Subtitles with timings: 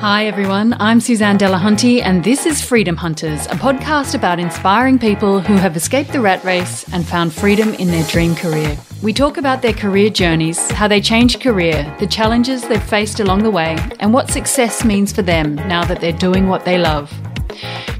[0.00, 0.74] Hi, everyone.
[0.80, 5.76] I'm Suzanne Delahunty, and this is Freedom Hunters, a podcast about inspiring people who have
[5.76, 8.78] escaped the rat race and found freedom in their dream career.
[9.02, 13.42] We talk about their career journeys, how they changed career, the challenges they've faced along
[13.42, 17.12] the way, and what success means for them now that they're doing what they love.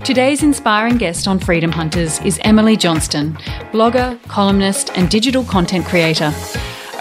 [0.02, 3.34] Today's inspiring guest on Freedom Hunters is Emily Johnston,
[3.72, 6.32] blogger, columnist, and digital content creator.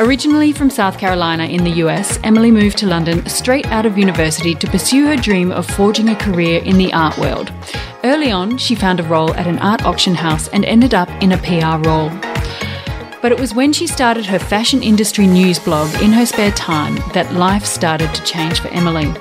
[0.02, 4.55] Originally from South Carolina in the US, Emily moved to London straight out of university
[4.55, 7.52] to pursue her dream of forging a career in the art world.
[8.05, 11.34] Early on, she found a role at an art auction house and ended up in
[11.34, 12.09] a PR role.
[13.21, 16.95] But it was when she started her fashion industry news blog in her spare time
[17.12, 19.13] that life started to change for Emily.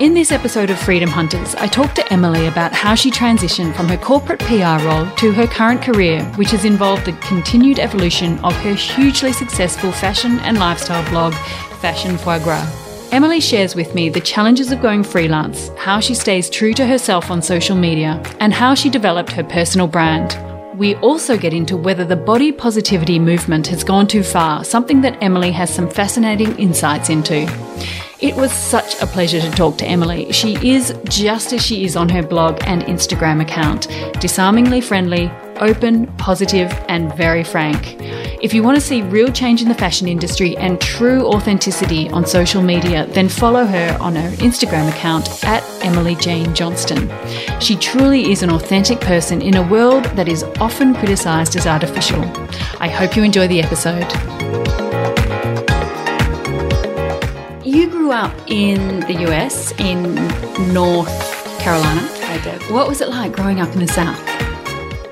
[0.00, 3.86] In this episode of Freedom Hunters, I talked to Emily about how she transitioned from
[3.86, 8.52] her corporate PR role to her current career, which has involved the continued evolution of
[8.62, 11.32] her hugely successful fashion and lifestyle blog,
[11.80, 12.68] Fashion Foie Gras.
[13.12, 17.30] Emily shares with me the challenges of going freelance, how she stays true to herself
[17.30, 20.36] on social media, and how she developed her personal brand.
[20.76, 25.22] We also get into whether the body positivity movement has gone too far, something that
[25.22, 27.46] Emily has some fascinating insights into.
[28.20, 30.30] It was such a pleasure to talk to Emily.
[30.32, 33.88] She is just as she is on her blog and Instagram account
[34.20, 37.96] disarmingly friendly, open, positive, and very frank.
[38.40, 42.24] If you want to see real change in the fashion industry and true authenticity on
[42.24, 47.10] social media, then follow her on her Instagram account at Emily Jane Johnston.
[47.60, 52.22] She truly is an authentic person in a world that is often criticised as artificial.
[52.78, 54.33] I hope you enjoy the episode.
[57.74, 60.14] You grew up in the US, in
[60.72, 62.08] North Carolina.
[62.22, 62.62] I did.
[62.70, 64.22] What was it like growing up in the South?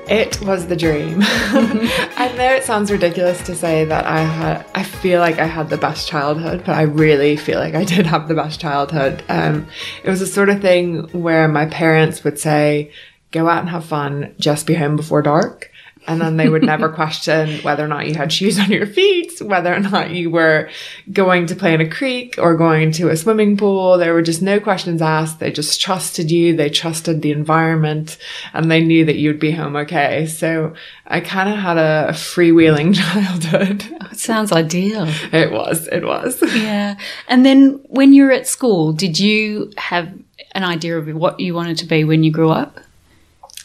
[0.09, 1.17] It was the dream.
[1.21, 5.69] I know it sounds ridiculous to say that I had, I feel like I had
[5.69, 9.25] the best childhood, but I really feel like I did have the best childhood.
[9.27, 9.67] Um,
[10.01, 12.93] it was the sort of thing where my parents would say,
[13.31, 15.69] go out and have fun, just be home before dark.
[16.07, 19.41] And then they would never question whether or not you had shoes on your feet,
[19.41, 20.69] whether or not you were
[21.11, 23.97] going to play in a creek or going to a swimming pool.
[23.97, 25.39] There were just no questions asked.
[25.39, 26.55] They just trusted you.
[26.55, 28.17] They trusted the environment
[28.53, 30.25] and they knew that you'd be home okay.
[30.25, 30.73] So
[31.07, 33.83] I kind of had a freewheeling childhood.
[34.01, 35.05] Oh, it sounds ideal.
[35.31, 36.41] It was, it was.
[36.55, 36.97] Yeah.
[37.27, 40.13] And then when you were at school, did you have
[40.53, 42.79] an idea of what you wanted to be when you grew up?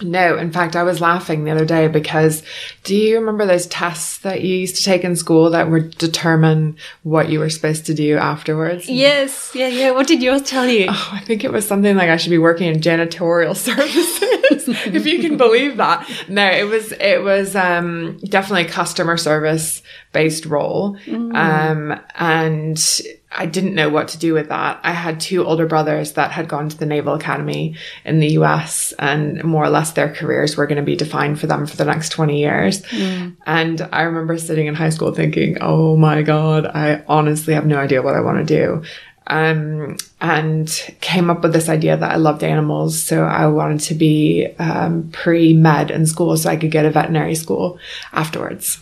[0.02, 2.42] No, in fact, I was laughing the other day because
[2.84, 6.76] do you remember those tests that you used to take in school that would determine
[7.02, 8.88] what you were supposed to do afterwards?
[8.88, 9.90] Yes, yeah, yeah.
[9.90, 10.86] What did yours tell you?
[10.88, 15.06] Oh, I think it was something like I should be working in janitorial services, if
[15.06, 16.08] you can believe that.
[16.28, 19.82] No, it was it was um, definitely customer service
[20.18, 21.32] based role, mm.
[21.36, 24.80] um, and I didn't know what to do with that.
[24.82, 28.92] I had two older brothers that had gone to the Naval Academy in the US
[28.98, 31.84] and more or less their careers were going to be defined for them for the
[31.84, 32.82] next 20 years.
[32.82, 33.36] Mm.
[33.46, 37.78] And I remember sitting in high school thinking, oh my God, I honestly have no
[37.78, 38.82] idea what I want to do.
[39.28, 40.68] Um, and
[41.00, 43.00] came up with this idea that I loved animals.
[43.00, 46.90] So I wanted to be um, pre med in school so I could get a
[46.90, 47.78] veterinary school
[48.12, 48.80] afterwards.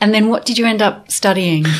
[0.00, 1.64] And then what did you end up studying?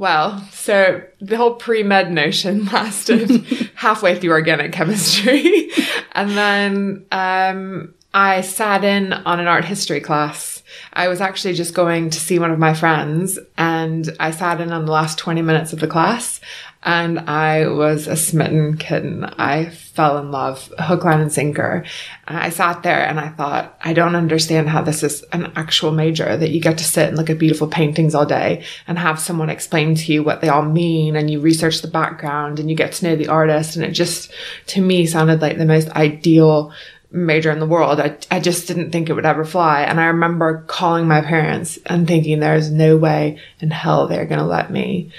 [0.00, 5.70] Well, so the whole pre med notion lasted halfway through organic chemistry.
[6.12, 10.62] and then um, I sat in on an art history class.
[10.94, 14.72] I was actually just going to see one of my friends and I sat in
[14.72, 16.40] on the last 20 minutes of the class
[16.82, 19.24] and I was a smitten kitten.
[19.24, 21.84] I fell in love, hook, line, and sinker.
[22.26, 26.36] I sat there and I thought, I don't understand how this is an actual major
[26.38, 29.50] that you get to sit and look at beautiful paintings all day and have someone
[29.50, 32.92] explain to you what they all mean and you research the background and you get
[32.92, 33.76] to know the artist.
[33.76, 34.32] And it just,
[34.68, 36.72] to me, sounded like the most ideal
[37.12, 38.00] major in the world.
[38.00, 39.82] I, I just didn't think it would ever fly.
[39.82, 44.38] And I remember calling my parents and thinking there's no way in hell they're going
[44.38, 45.10] to let me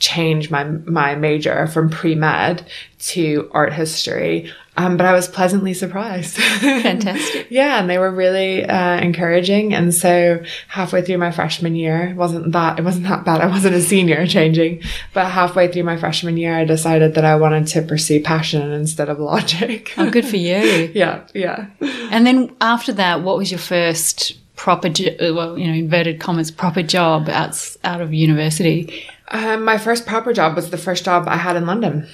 [0.00, 2.66] change my my major from pre-med
[2.98, 4.50] to art history
[4.80, 6.36] um, but I was pleasantly surprised.
[6.36, 7.46] Fantastic.
[7.50, 9.74] yeah, and they were really uh, encouraging.
[9.74, 13.42] And so halfway through my freshman year, wasn't that it wasn't that bad.
[13.42, 14.82] I wasn't a senior changing,
[15.12, 19.10] but halfway through my freshman year, I decided that I wanted to pursue passion instead
[19.10, 19.92] of logic.
[19.98, 20.90] oh, good for you.
[20.94, 21.66] yeah, yeah.
[22.10, 24.90] And then after that, what was your first proper,
[25.32, 29.02] well, you know, inverted commas, proper job out out of university?
[29.30, 32.06] Um, my first proper job was the first job I had in London.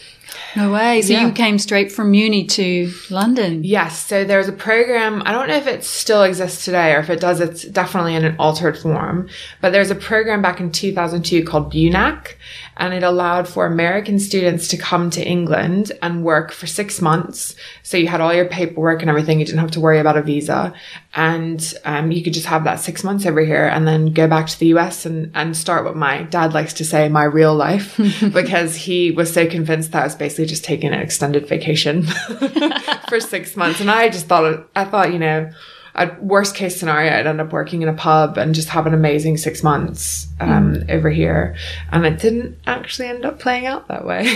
[0.54, 1.02] No way.
[1.02, 1.26] So Yeah.
[1.26, 3.64] you came straight from uni to London.
[3.64, 5.22] Yes, so there's a program.
[5.26, 8.24] I don't know if it still exists today or if it does, it's definitely in
[8.24, 9.28] an altered form.
[9.60, 12.36] But there's a program back in 2002 called BUNAC,
[12.78, 17.56] and it allowed for American students to come to England and work for six months.
[17.82, 19.38] So you had all your paperwork and everything.
[19.38, 20.74] You didn't have to worry about a visa.
[21.14, 24.46] And um, you could just have that six months over here and then go back
[24.48, 27.96] to the US and, and start what my dad likes to say, my real life,
[28.32, 32.02] because he was so convinced that I was basically just taking an extended vacation
[33.08, 33.80] for six months.
[33.80, 35.50] And I just thought, I thought, you know,
[35.96, 38.94] at worst case scenario, I'd end up working in a pub and just have an
[38.94, 41.56] amazing six months um, over here.
[41.90, 44.26] And it didn't actually end up playing out that way.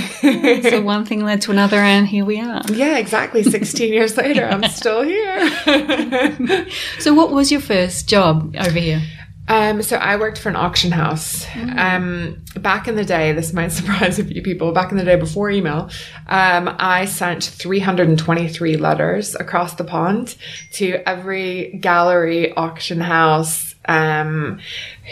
[0.63, 2.63] So one thing led to another, and here we are.
[2.73, 3.43] yeah, exactly.
[3.43, 5.51] 16 years later, I'm still here.
[6.99, 9.01] So what was your first job over here?
[9.51, 11.45] Um, so I worked for an auction house.
[11.77, 14.71] Um, back in the day, this might surprise a few people.
[14.71, 15.91] Back in the day before email,
[16.29, 20.37] um, I sent 323 letters across the pond
[20.75, 23.75] to every gallery, auction house.
[23.87, 24.61] Um,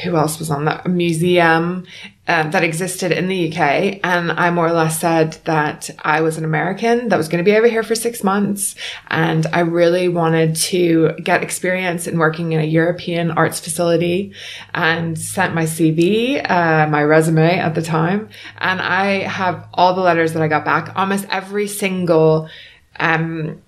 [0.05, 0.87] who else was on that?
[0.87, 1.87] Museum
[2.29, 4.01] um, that existed in the UK.
[4.05, 7.51] And I more or less said that I was an American that was going to
[7.51, 8.75] be over here for six months.
[9.09, 14.35] And I really wanted to get experience in working in a European arts facility
[14.75, 18.29] and sent my CV, uh, my resume at the time.
[18.59, 22.51] And I have all the letters that I got back, almost every single,
[23.01, 23.63] um,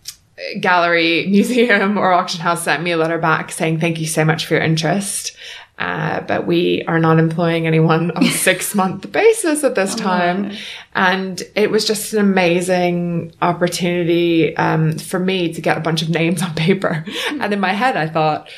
[0.61, 4.47] gallery, museum, or auction house sent me a letter back saying, Thank you so much
[4.47, 5.37] for your interest.
[5.81, 10.53] Uh, but we are not employing anyone on a six month basis at this time.
[10.95, 16.11] And it was just an amazing opportunity um, for me to get a bunch of
[16.11, 17.05] names on paper.
[17.31, 18.49] and in my head, I thought,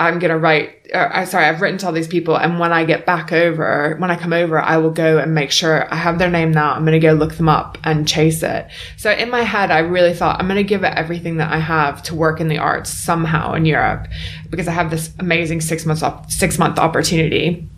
[0.00, 2.34] I'm going to write, or, I'm sorry, I've written to all these people.
[2.34, 5.50] And when I get back over, when I come over, I will go and make
[5.50, 6.72] sure I have their name now.
[6.72, 8.66] I'm going to go look them up and chase it.
[8.96, 11.58] So in my head, I really thought I'm going to give it everything that I
[11.58, 14.08] have to work in the arts somehow in Europe
[14.48, 17.68] because I have this amazing six months, op- six month opportunity.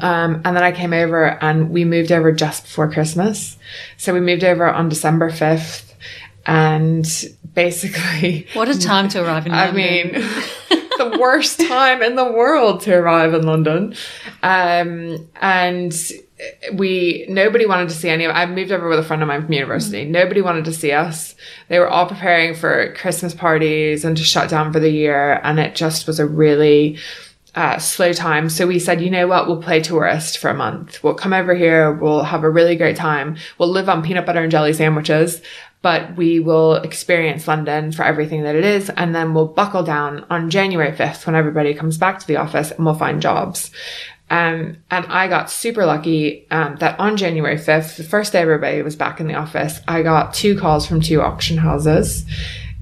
[0.00, 3.56] Um, and then I came over and we moved over just before Christmas.
[3.98, 5.92] So we moved over on December 5th
[6.44, 7.06] and
[7.54, 9.68] basically What a time to arrive in Europe.
[9.68, 13.94] I mean, the worst time in the world to arrive in London.
[14.42, 15.94] Um, and
[16.74, 19.44] we, nobody wanted to see any of, I moved over with a friend of mine
[19.44, 20.04] from university.
[20.04, 21.34] Nobody wanted to see us.
[21.68, 25.40] They were all preparing for Christmas parties and to shut down for the year.
[25.42, 26.98] And it just was a really,
[27.54, 28.50] uh, slow time.
[28.50, 29.46] So we said, you know what?
[29.46, 31.02] We'll play tourist for a month.
[31.02, 31.90] We'll come over here.
[31.90, 33.38] We'll have a really great time.
[33.56, 35.40] We'll live on peanut butter and jelly sandwiches,
[35.86, 38.90] but we will experience London for everything that it is.
[38.90, 42.72] And then we'll buckle down on January 5th when everybody comes back to the office
[42.72, 43.70] and we'll find jobs.
[44.28, 48.82] Um, and I got super lucky um, that on January 5th, the first day everybody
[48.82, 52.24] was back in the office, I got two calls from two auction houses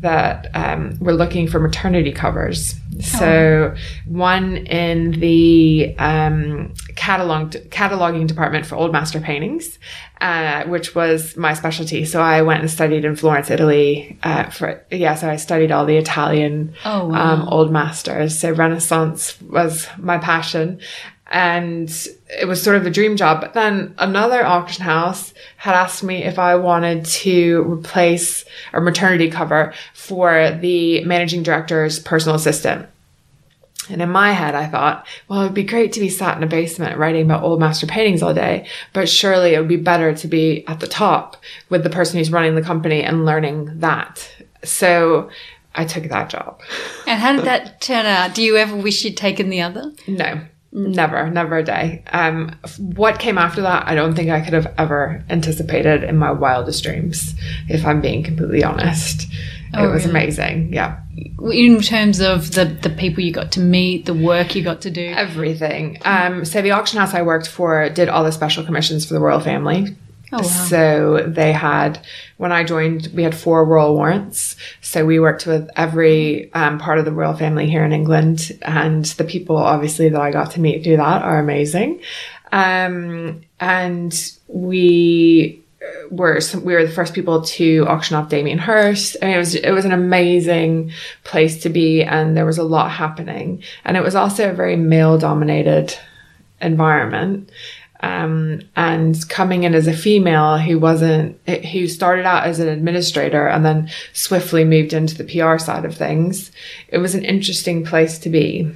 [0.04, 2.74] that um, were looking for maternity covers.
[3.00, 3.74] So
[4.06, 9.78] one in the um, catalog cataloging department for old master paintings,
[10.20, 12.04] uh, which was my specialty.
[12.04, 14.16] So I went and studied in Florence, Italy.
[14.22, 17.32] Uh, for yeah, so I studied all the Italian Oh, wow.
[17.34, 18.38] um, old masters.
[18.38, 20.78] So Renaissance was my passion.
[21.32, 21.90] And
[22.38, 23.40] it was sort of a dream job.
[23.40, 29.30] But then another auction house had asked me if I wanted to replace a maternity
[29.30, 32.88] cover for the managing director's personal assistant.
[33.90, 36.46] And in my head, I thought, well, it'd be great to be sat in a
[36.46, 40.26] basement writing about old master paintings all day, but surely it would be better to
[40.26, 41.36] be at the top
[41.68, 44.26] with the person who's running the company and learning that.
[44.62, 45.30] So
[45.74, 46.60] I took that job.
[47.06, 48.34] and how did that turn out?
[48.34, 49.92] Do you ever wish you'd taken the other?
[50.06, 50.40] No,
[50.74, 52.02] never, never a day.
[52.12, 56.32] Um, what came after that, I don't think I could have ever anticipated in my
[56.32, 57.34] wildest dreams,
[57.68, 59.26] if I'm being completely honest.
[59.76, 60.18] Oh, it was really?
[60.18, 60.72] amazing.
[60.72, 61.00] Yeah.
[61.40, 64.90] In terms of the, the people you got to meet, the work you got to
[64.90, 65.06] do.
[65.06, 65.98] Everything.
[66.04, 69.20] Um, so the auction house I worked for did all the special commissions for the
[69.20, 69.96] royal family.
[70.32, 70.42] Oh, wow.
[70.42, 72.04] So they had,
[72.36, 74.56] when I joined, we had four royal warrants.
[74.80, 78.52] So we worked with every um, part of the royal family here in England.
[78.62, 82.00] And the people, obviously, that I got to meet through that are amazing.
[82.52, 85.62] Um, and we
[86.10, 89.16] were some, we were the first people to auction off Damien Hirst.
[89.20, 90.92] I mean, it was it was an amazing
[91.24, 93.62] place to be, and there was a lot happening.
[93.84, 95.96] And it was also a very male dominated
[96.60, 97.50] environment.
[98.00, 103.46] Um, and coming in as a female who wasn't, who started out as an administrator
[103.48, 106.50] and then swiftly moved into the PR side of things,
[106.88, 108.70] it was an interesting place to be.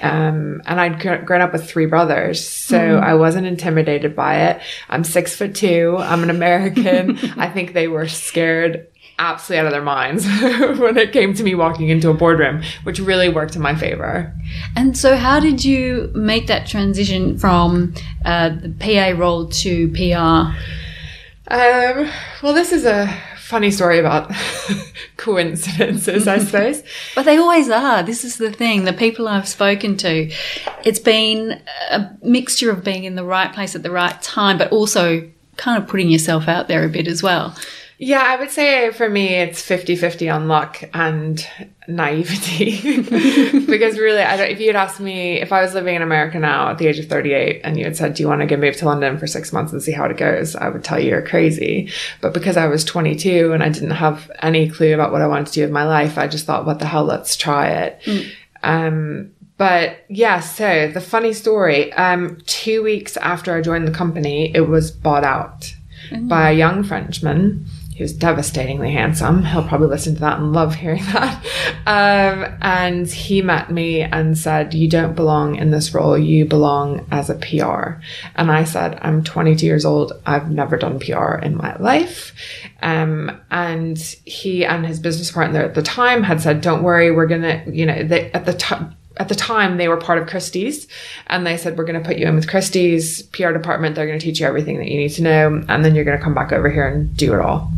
[0.00, 3.04] Um, and I'd gr- grown up with three brothers, so Mm-hmm.
[3.04, 4.62] I wasn't intimidated by it.
[4.88, 5.96] I'm six foot two.
[5.98, 7.18] I'm an American.
[7.36, 8.86] I think they were scared
[9.22, 10.26] absolutely out of their minds
[10.80, 14.34] when it came to me walking into a boardroom, which really worked in my favor.
[14.76, 20.56] And so, how did you make that transition from uh, the PA role to PR?
[21.48, 22.10] Um,
[22.42, 24.32] well, this is a funny story about
[25.18, 26.82] coincidences, I suppose.
[27.14, 28.02] But they always are.
[28.02, 28.84] This is the thing.
[28.84, 30.32] The people I've spoken to,
[30.84, 34.72] it's been a mixture of being in the right place at the right time, but
[34.72, 37.54] also kind of putting yourself out there a bit as well.
[38.04, 41.46] Yeah, I would say for me it's 50-50 on luck and
[41.86, 43.00] naivety.
[43.66, 46.70] because really, I don't, if you'd asked me if I was living in America now
[46.70, 48.80] at the age of 38 and you had said, do you want to get moved
[48.80, 50.56] to London for six months and see how it goes?
[50.56, 51.92] I would tell you you're crazy.
[52.20, 55.46] But because I was 22 and I didn't have any clue about what I wanted
[55.46, 58.02] to do with my life, I just thought, what the hell, let's try it.
[58.64, 64.50] Um, but yeah, so the funny story, um, two weeks after I joined the company,
[64.56, 65.72] it was bought out
[66.22, 67.64] by a young Frenchman
[67.96, 69.44] who's devastatingly handsome.
[69.44, 71.44] He'll probably listen to that and love hearing that.
[71.86, 76.16] Um, and he met me and said, You don't belong in this role.
[76.16, 78.00] You belong as a PR.
[78.36, 80.12] And I said, I'm 22 years old.
[80.26, 82.34] I've never done PR in my life.
[82.80, 87.26] Um, and he and his business partner at the time had said, Don't worry, we're
[87.26, 90.28] going to, you know, they, at the time, at the time they were part of
[90.28, 90.88] Christie's
[91.26, 93.94] and they said, we're going to put you in with Christie's PR department.
[93.94, 95.64] They're going to teach you everything that you need to know.
[95.68, 97.70] And then you're going to come back over here and do it all.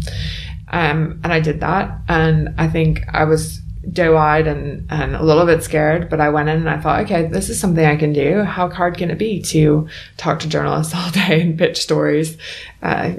[0.68, 1.98] Um, and I did that.
[2.08, 3.60] And I think I was
[3.92, 7.00] doe eyed and, and a little bit scared, but I went in and I thought,
[7.04, 8.42] okay, this is something I can do.
[8.42, 12.36] How hard can it be to talk to journalists all day and pitch stories?
[12.82, 13.12] Uh,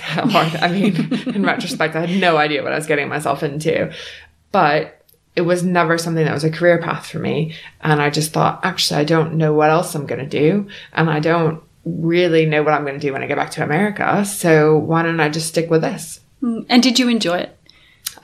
[0.00, 0.54] how hard.
[0.56, 3.92] I mean, in retrospect, I had no idea what I was getting myself into,
[4.52, 4.99] but
[5.36, 7.54] it was never something that was a career path for me.
[7.80, 10.68] And I just thought, actually, I don't know what else I'm going to do.
[10.92, 13.64] And I don't really know what I'm going to do when I get back to
[13.64, 14.24] America.
[14.24, 16.20] So why don't I just stick with this?
[16.42, 17.56] Mm, and did you enjoy it?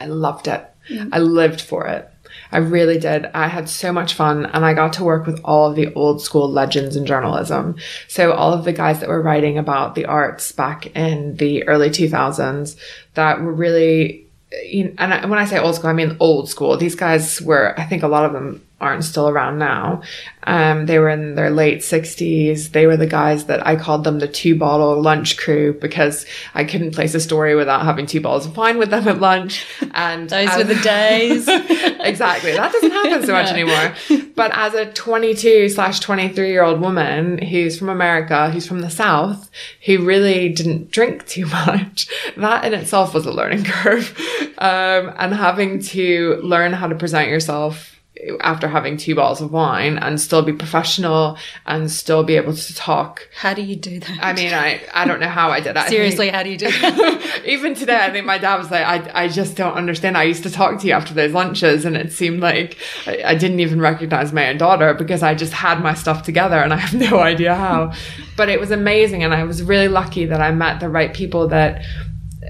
[0.01, 0.65] I loved it.
[0.91, 1.11] Mm.
[1.13, 2.11] I lived for it.
[2.53, 3.27] I really did.
[3.27, 6.23] I had so much fun and I got to work with all of the old
[6.23, 7.77] school legends in journalism.
[8.09, 11.91] So all of the guys that were writing about the arts back in the early
[11.91, 12.77] 2000s
[13.15, 14.25] that were really
[14.65, 16.77] you know, and I, when I say old school, I mean old school.
[16.77, 20.03] These guys were, I think a lot of them aren't still around now.
[20.45, 22.73] Um, they were in their late 60s.
[22.73, 26.65] They were the guys that I called them the two bottle lunch crew because I
[26.65, 29.67] couldn't place a story without having two bottles of wine with them at lunch.
[29.99, 31.49] And Those were the days.
[31.49, 32.53] exactly.
[32.53, 33.95] That doesn't happen so much anymore.
[34.37, 38.90] But as a 22 slash 23 year old woman who's from America, who's from the
[38.90, 39.50] South,
[39.87, 44.16] who really didn't drink too much, that in itself was a learning curve.
[44.59, 47.96] Um, and having to learn how to present yourself
[48.41, 52.75] after having two bottles of wine and still be professional and still be able to
[52.75, 53.29] talk.
[53.37, 54.19] How do you do that?
[54.21, 55.89] I mean, I, I don't know how I did that.
[55.89, 57.43] Seriously, how do you do that?
[57.47, 60.17] Even today, I think my dad was like, I, I just don't understand.
[60.17, 63.35] I used to talk to you after those lunches, and it seemed like I, I
[63.35, 66.77] didn't even recognize my own daughter because I just had my stuff together and I
[66.77, 67.93] have no idea how.
[68.37, 71.49] but it was amazing, and I was really lucky that I met the right people
[71.49, 71.83] that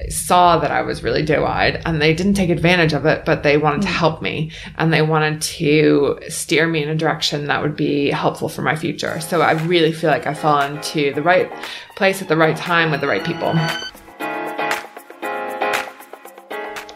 [0.09, 3.57] saw that I was really doe-eyed and they didn't take advantage of it, but they
[3.57, 7.77] wanted to help me and they wanted to steer me in a direction that would
[7.77, 9.21] be helpful for my future.
[9.21, 11.51] So I really feel like I fell into the right
[11.97, 13.55] place at the right time with the right people.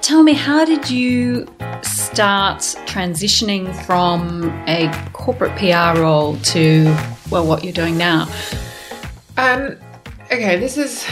[0.01, 1.47] Tell me, how did you
[1.83, 6.85] start transitioning from a corporate PR role to,
[7.31, 8.29] well, what you're doing now?
[9.37, 9.77] Um,
[10.33, 11.07] okay, this is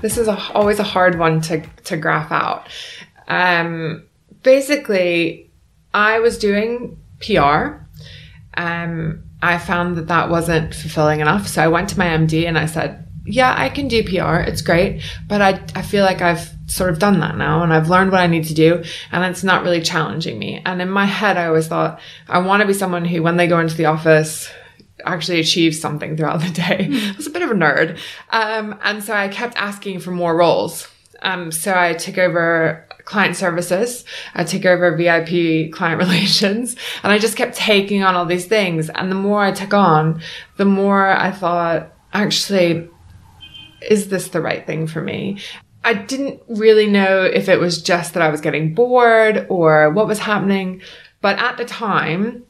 [0.00, 2.68] this is a, always a hard one to to graph out.
[3.26, 4.04] Um,
[4.42, 5.50] basically,
[5.94, 7.80] I was doing PR.
[8.56, 12.58] Um, I found that that wasn't fulfilling enough, so I went to my MD and
[12.58, 14.36] I said, "Yeah, I can do PR.
[14.36, 17.88] It's great, but I I feel like I've sort of done that now and I've
[17.88, 21.06] learned what I need to do and it's not really challenging me." And in my
[21.06, 23.86] head, I always thought I want to be someone who, when they go into the
[23.86, 24.50] office,
[25.04, 26.88] actually achieves something throughout the day.
[26.90, 27.98] I was a bit of a nerd.
[28.30, 30.88] Um, and so I kept asking for more roles.
[31.22, 34.04] Um, so I took over client services.
[34.34, 38.90] I took over VIP client relations and I just kept taking on all these things.
[38.90, 40.20] And the more I took on,
[40.56, 42.88] the more I thought, actually,
[43.88, 45.40] is this the right thing for me?
[45.84, 50.06] I didn't really know if it was just that I was getting bored or what
[50.06, 50.82] was happening.
[51.20, 52.44] But at the time,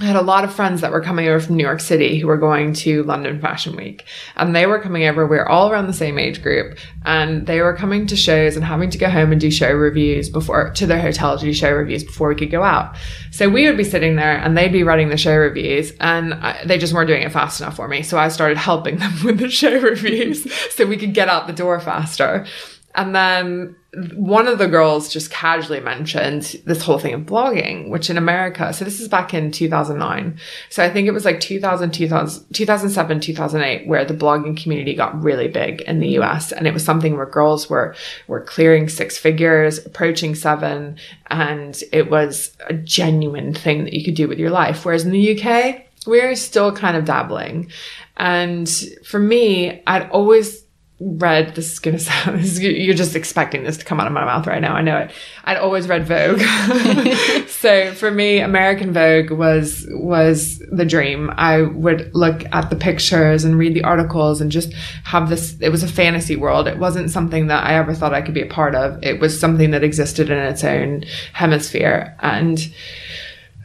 [0.00, 2.28] I had a lot of friends that were coming over from New York City who
[2.28, 4.04] were going to London Fashion Week.
[4.36, 5.26] And they were coming over.
[5.26, 6.78] We were all around the same age group.
[7.04, 10.28] And they were coming to shows and having to go home and do show reviews
[10.28, 12.96] before, to their hotel to do show reviews before we could go out.
[13.32, 16.64] So we would be sitting there and they'd be running the show reviews and I,
[16.64, 18.02] they just weren't doing it fast enough for me.
[18.02, 21.52] So I started helping them with the show reviews so we could get out the
[21.52, 22.46] door faster.
[22.94, 23.76] And then
[24.14, 28.72] one of the girls just casually mentioned this whole thing of blogging, which in America,
[28.72, 30.38] so this is back in 2009.
[30.68, 35.22] So I think it was like 2000, 2000 2007, 2008, where the blogging community got
[35.22, 36.52] really big in the US.
[36.52, 37.94] And it was something where girls were,
[38.26, 40.98] were clearing six figures, approaching seven.
[41.28, 44.84] And it was a genuine thing that you could do with your life.
[44.84, 47.70] Whereas in the UK, we're still kind of dabbling.
[48.16, 48.68] And
[49.04, 50.64] for me, I'd always
[51.00, 54.24] read this is gonna sound is, you're just expecting this to come out of my
[54.24, 55.12] mouth right now i know it.
[55.44, 56.40] I'd always read vogue.
[57.58, 61.30] So for me american vogue was was the dream.
[61.36, 65.70] I would look at the pictures and read the articles and just have this it
[65.70, 66.68] was a fantasy world.
[66.68, 69.02] It wasn't something that i ever thought i could be a part of.
[69.02, 71.02] It was something that existed in its own
[71.32, 72.16] hemisphere.
[72.20, 72.60] And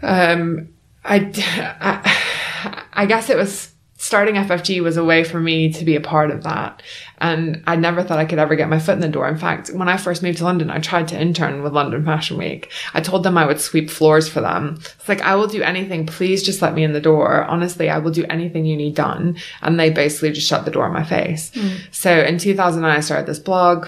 [0.02, 0.70] um
[1.06, 3.73] i i, I guess it was
[4.04, 6.84] starting FFG was a way for me to be a part of that.
[7.20, 9.30] And I never thought I could ever get my foot in the door.
[9.30, 12.38] In fact, when I first moved to London, I tried to intern with London Fashion
[12.38, 12.70] Week.
[12.94, 14.76] I told them I would sweep floors for them.
[14.78, 16.06] It's like, I will do anything.
[16.06, 17.46] Please just let me in the door.
[17.46, 19.38] Honestly, I will do anything you need done.
[19.62, 21.52] And they basically just shut the door in my face.
[21.52, 21.80] Mm.
[21.94, 23.88] So in 2009, I started this blog.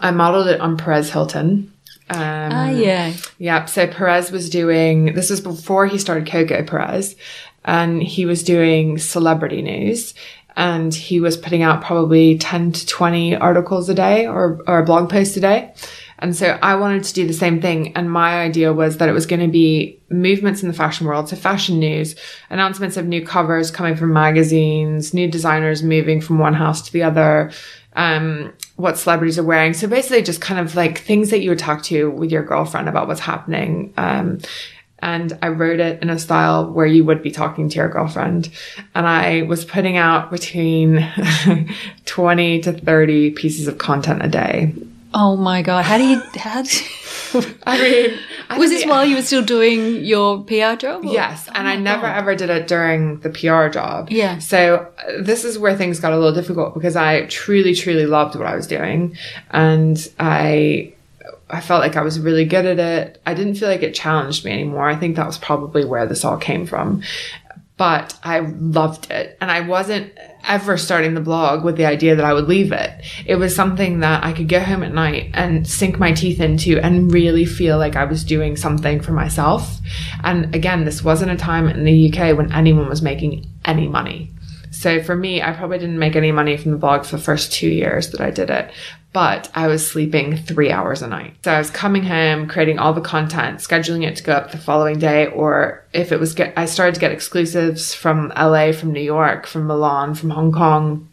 [0.00, 1.70] I modeled it on Perez Hilton.
[2.08, 3.12] Um, ah, yeah.
[3.36, 3.66] Yeah.
[3.66, 7.14] So Perez was doing, this was before he started Coco Perez
[7.64, 10.14] and he was doing celebrity news
[10.56, 14.84] and he was putting out probably 10 to 20 articles a day or, or a
[14.84, 15.72] blog post a day.
[16.18, 17.96] And so I wanted to do the same thing.
[17.96, 21.28] And my idea was that it was going to be movements in the fashion world.
[21.28, 22.14] So fashion news,
[22.48, 27.02] announcements of new covers coming from magazines, new designers moving from one house to the
[27.02, 27.50] other,
[27.96, 29.74] um, what celebrities are wearing.
[29.74, 32.88] So basically just kind of like things that you would talk to with your girlfriend
[32.88, 33.92] about what's happening.
[33.96, 34.38] Um,
[35.02, 38.48] and I wrote it in a style where you would be talking to your girlfriend.
[38.94, 41.06] And I was putting out between
[42.06, 44.72] 20 to 30 pieces of content a day.
[45.12, 45.84] Oh my God.
[45.84, 46.84] How do you, how do
[47.66, 48.18] I mean,
[48.48, 51.04] I was this while you were still doing your PR job?
[51.04, 51.12] Or?
[51.12, 51.48] Yes.
[51.48, 52.16] Oh and I never God.
[52.16, 54.08] ever did it during the PR job.
[54.10, 54.38] Yeah.
[54.38, 58.36] So uh, this is where things got a little difficult because I truly, truly loved
[58.36, 59.16] what I was doing.
[59.50, 60.94] And I,
[61.52, 63.20] I felt like I was really good at it.
[63.26, 64.88] I didn't feel like it challenged me anymore.
[64.88, 67.02] I think that was probably where this all came from.
[67.76, 69.36] But I loved it.
[69.40, 70.12] And I wasn't
[70.44, 72.90] ever starting the blog with the idea that I would leave it.
[73.26, 76.78] It was something that I could go home at night and sink my teeth into
[76.78, 79.78] and really feel like I was doing something for myself.
[80.24, 84.30] And again, this wasn't a time in the UK when anyone was making any money.
[84.82, 87.52] So for me, I probably didn't make any money from the blog for the first
[87.52, 88.72] two years that I did it
[89.12, 91.36] but I was sleeping three hours a night.
[91.44, 94.58] So I was coming home, creating all the content, scheduling it to go up the
[94.58, 98.92] following day, or if it was get, I started to get exclusives from LA, from
[98.92, 101.08] New York, from Milan, from Hong Kong,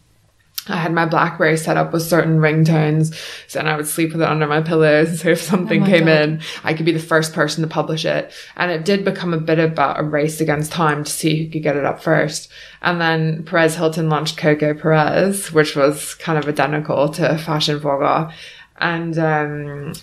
[0.67, 3.15] I had my Blackberry set up with certain ringtones,
[3.47, 5.19] so and I would sleep with it under my pillows.
[5.19, 6.21] So if something oh came God.
[6.21, 8.31] in, I could be the first person to publish it.
[8.55, 11.63] And it did become a bit about a race against time to see who could
[11.63, 12.49] get it up first.
[12.81, 18.31] And then Perez Hilton launched Coco Perez, which was kind of identical to Fashion Vogue.
[18.77, 19.93] And um,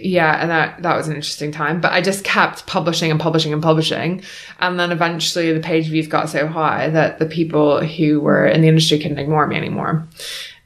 [0.00, 1.80] yeah, and that that was an interesting time.
[1.80, 4.22] But I just kept publishing and publishing and publishing,
[4.60, 8.62] and then eventually the page views got so high that the people who were in
[8.62, 10.06] the industry couldn't ignore me anymore,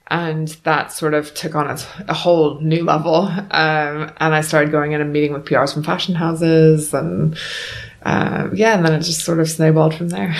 [0.08, 1.78] and that sort of took on a,
[2.08, 3.26] a whole new level.
[3.50, 7.36] Um, and I started going in and meeting with PRs from fashion houses, and
[8.02, 10.36] uh, yeah, and then it just sort of snowballed from there.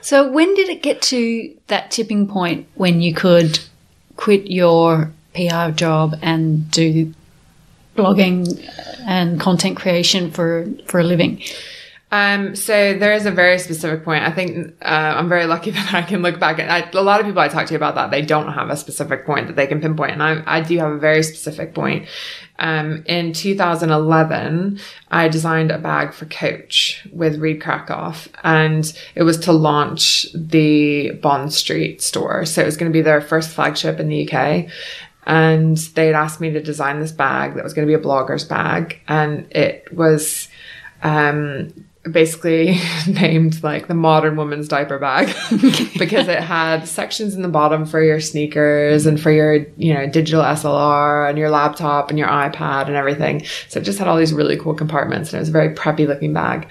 [0.00, 3.58] So when did it get to that tipping point when you could
[4.16, 7.12] quit your PR job and do
[7.96, 8.62] blogging
[9.06, 11.42] and content creation for for a living?
[12.14, 14.22] Um, so there is a very specific point.
[14.22, 17.18] I think uh, I'm very lucky that I can look back at I, a lot
[17.18, 18.12] of people I talk to about that.
[18.12, 20.92] They don't have a specific point that they can pinpoint, and I, I do have
[20.92, 22.06] a very specific point.
[22.60, 24.78] Um, in 2011,
[25.10, 31.10] I designed a bag for Coach with Reed Krakoff, and it was to launch the
[31.20, 32.44] Bond Street store.
[32.44, 34.66] So it was going to be their first flagship in the UK
[35.26, 38.04] and they had asked me to design this bag that was going to be a
[38.04, 40.48] blogger's bag and it was
[41.02, 41.72] um,
[42.10, 45.34] basically named like the modern woman's diaper bag
[45.98, 50.06] because it had sections in the bottom for your sneakers and for your you know
[50.06, 54.16] digital SLR and your laptop and your iPad and everything so it just had all
[54.16, 56.68] these really cool compartments and it was a very preppy looking bag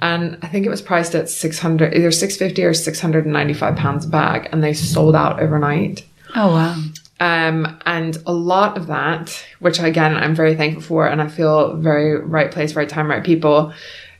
[0.00, 4.48] And I think it was priced at 600, either 650 or 695 pounds a bag.
[4.52, 6.04] And they sold out overnight.
[6.34, 6.82] Oh, wow.
[7.18, 11.76] Um, and a lot of that, which again, I'm very thankful for, and I feel
[11.76, 13.72] very right place, right time, right people,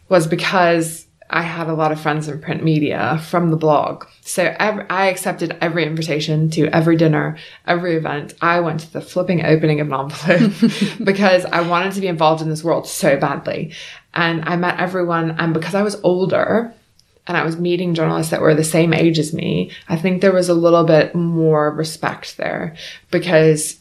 [0.08, 4.06] was because I had a lot of friends in print media from the blog.
[4.20, 8.34] So every, I accepted every invitation to every dinner, every event.
[8.40, 10.52] I went to the flipping opening of an envelope
[11.04, 13.72] because I wanted to be involved in this world so badly.
[14.14, 15.32] And I met everyone.
[15.32, 16.72] And because I was older,
[17.26, 20.32] and I was meeting journalists that were the same age as me, I think there
[20.32, 22.76] was a little bit more respect there
[23.10, 23.78] because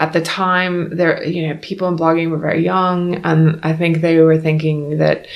[0.00, 4.00] at the time there you know people in blogging were very young and I think
[4.00, 5.26] they were thinking that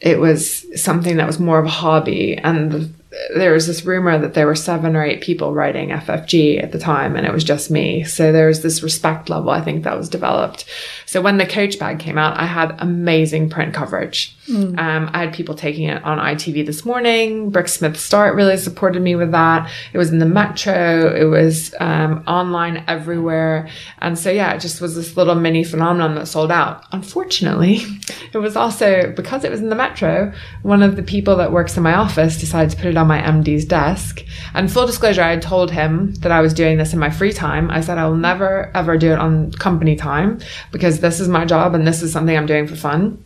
[0.00, 2.94] it was something that was more of a hobby and
[3.34, 6.78] there was this rumor that there were seven or eight people writing FFG at the
[6.78, 8.04] time, and it was just me.
[8.04, 10.64] So there was this respect level, I think, that was developed.
[11.06, 14.36] So when the coach bag came out, I had amazing print coverage.
[14.48, 14.78] Mm.
[14.78, 17.50] Um, I had people taking it on ITV this morning.
[17.50, 19.70] Brooke Smith-Start really supported me with that.
[19.92, 21.14] It was in the Metro.
[21.14, 23.68] It was um, online everywhere.
[23.98, 26.84] And so, yeah, it just was this little mini phenomenon that sold out.
[26.92, 27.80] Unfortunately,
[28.32, 31.76] it was also because it was in the Metro, one of the people that works
[31.76, 34.24] in my office decided to put it on my MD's desk.
[34.54, 37.32] And full disclosure, I had told him that I was doing this in my free
[37.32, 37.70] time.
[37.70, 40.40] I said I will never ever do it on company time
[40.72, 43.22] because this is my job and this is something I'm doing for fun.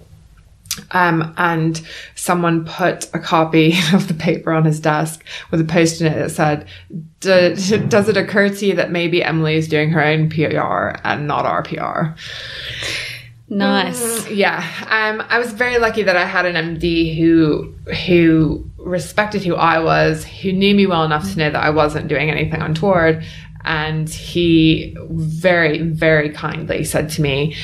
[0.93, 1.81] Um, and
[2.15, 6.17] someone put a copy of the paper on his desk with a post in it
[6.17, 6.67] that said,
[7.21, 11.47] Does it occur to you that maybe Emily is doing her own PR and not
[11.47, 12.17] our PR?
[13.51, 14.25] Nice.
[14.25, 14.59] Mm, yeah.
[14.89, 17.75] Um, I was very lucky that I had an MD who
[18.07, 22.09] who respected who I was, who knew me well enough to know that I wasn't
[22.09, 23.25] doing anything untoward.
[23.65, 27.57] And he very, very kindly said to me,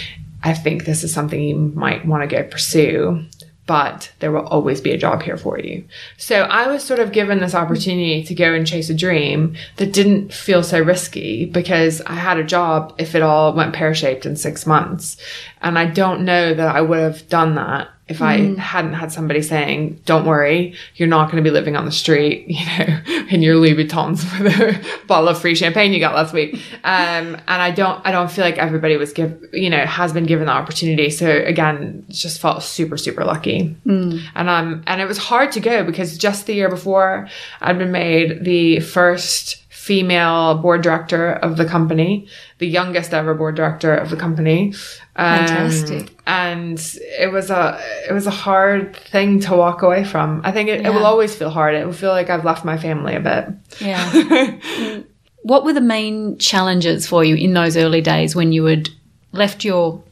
[0.42, 3.25] I think this is something you might want to go pursue,
[3.66, 5.85] but there will always be a job here for you.
[6.18, 9.92] So I was sort of given this opportunity to go and chase a dream that
[9.92, 14.27] didn't feel so risky because I had a job if it all went pear shaped
[14.27, 15.16] in six months.
[15.62, 18.57] And I don't know that I would have done that if I mm.
[18.59, 22.47] hadn't had somebody saying, don't worry, you're not going to be living on the street,
[22.49, 26.35] you know, in your Louis Vuittons with a bottle of free champagne you got last
[26.35, 26.55] week.
[26.85, 30.27] Um, and I don't, I don't feel like everybody was give, you know, has been
[30.27, 31.09] given the opportunity.
[31.09, 33.75] So again, just felt super, super lucky.
[33.87, 34.23] Mm.
[34.35, 37.29] And, um, and it was hard to go because just the year before
[37.62, 43.55] I'd been made the first female board director of the company, the youngest ever board
[43.55, 44.73] director of the company.
[45.14, 46.16] Um, Fantastic.
[46.27, 50.40] And it was a it was a hard thing to walk away from.
[50.42, 50.88] I think it, yeah.
[50.88, 51.75] it will always feel hard.
[51.75, 53.49] It will feel like I've left my family a bit.
[53.79, 55.03] Yeah.
[55.42, 58.88] what were the main challenges for you in those early days when you had
[59.33, 60.03] left your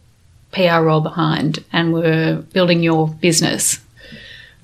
[0.53, 3.81] PR role behind and were building your business?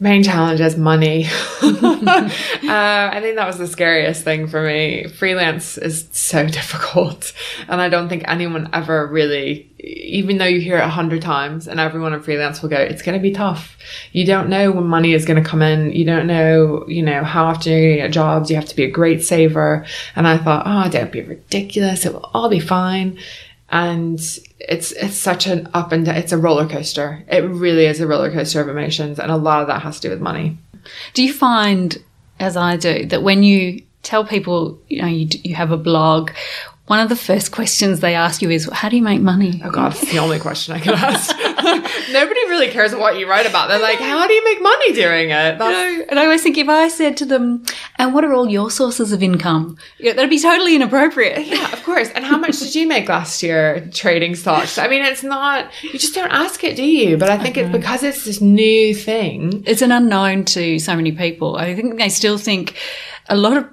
[0.00, 1.24] Main challenge is money.
[1.62, 1.70] uh,
[2.62, 5.08] I think that was the scariest thing for me.
[5.08, 7.32] Freelance is so difficult.
[7.68, 11.66] And I don't think anyone ever really, even though you hear it a hundred times
[11.66, 13.76] and everyone in freelance will go, it's going to be tough.
[14.12, 15.92] You don't know when money is going to come in.
[15.92, 18.50] You don't know, you know, how often you're going to get jobs.
[18.50, 19.84] You have to be a great saver.
[20.14, 22.06] And I thought, oh, don't be ridiculous.
[22.06, 23.18] It will all be fine
[23.70, 24.18] and
[24.58, 27.24] it's it's such an up and down it's a roller coaster.
[27.28, 30.08] It really is a roller coaster of emotions and a lot of that has to
[30.08, 30.58] do with money.
[31.14, 32.02] Do you find
[32.40, 36.30] as i do that when you tell people you know you, you have a blog
[36.88, 39.60] one of the first questions they ask you is, How do you make money?
[39.64, 41.36] Oh, God, it's the only question I can ask.
[42.12, 43.68] Nobody really cares what you write about.
[43.68, 45.58] They're like, How do you make money doing it?
[45.58, 46.04] No.
[46.08, 47.64] And I always think if I said to them,
[47.96, 49.76] And what are all your sources of income?
[49.98, 51.46] Yeah, that'd be totally inappropriate.
[51.58, 52.10] Yeah, of course.
[52.10, 54.76] And how much did you make last year trading stocks?
[54.76, 57.16] I mean, it's not, you just don't ask it, do you?
[57.16, 59.62] But I think it's because it's this new thing.
[59.66, 61.56] It's an unknown to so many people.
[61.56, 62.76] I think they still think
[63.28, 63.66] a lot of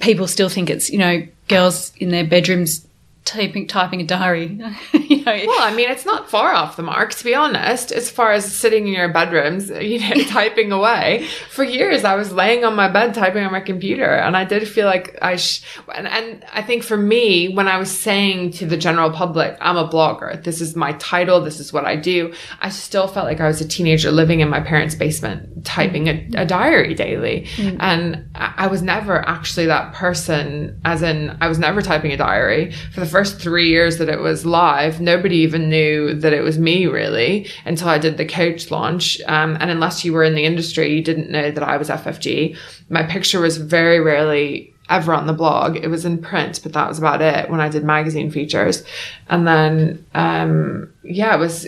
[0.00, 2.86] people still think it's, you know, girls in their bedrooms
[3.24, 4.58] typing typing a diary.
[4.92, 5.32] you know.
[5.46, 7.92] Well, I mean, it's not far off the mark, to be honest.
[7.92, 11.26] As far as sitting in your bedrooms, you know, typing away.
[11.50, 14.66] For years, I was laying on my bed typing on my computer, and I did
[14.66, 15.36] feel like I.
[15.36, 15.62] Sh-
[15.94, 19.76] and, and I think for me, when I was saying to the general public, "I'm
[19.76, 20.42] a blogger.
[20.42, 21.40] This is my title.
[21.40, 24.48] This is what I do," I still felt like I was a teenager living in
[24.48, 27.76] my parents' basement, typing a, a diary daily, mm.
[27.80, 30.80] and I was never actually that person.
[30.84, 34.20] As in, I was never typing a diary for the first three years that it
[34.20, 38.70] was live, nobody even knew that it was me really until I did the coach
[38.70, 39.20] launch.
[39.26, 42.56] Um, and unless you were in the industry, you didn't know that I was FFG.
[42.88, 45.76] My picture was very rarely ever on the blog.
[45.76, 48.82] It was in print, but that was about it when I did magazine features.
[49.28, 51.66] And then, um, yeah, it was,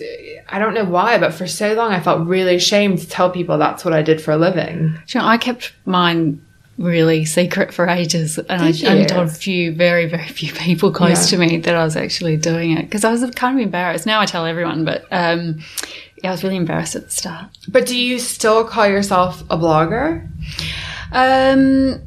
[0.48, 3.58] I don't know why, but for so long I felt really ashamed to tell people
[3.58, 4.98] that's what I did for a living.
[5.08, 6.44] You know, I kept mine
[6.78, 9.08] really secret for ages, and I Did only you?
[9.08, 11.38] told a few, very, very few people close Yeah.
[11.38, 14.06] to me that I was actually doing it because I was kind of embarrassed.
[14.06, 15.60] Now I tell everyone, but um,
[16.22, 17.46] yeah, I was really embarrassed at the start.
[17.68, 20.28] But do you still call yourself a blogger?
[21.12, 22.00] Um,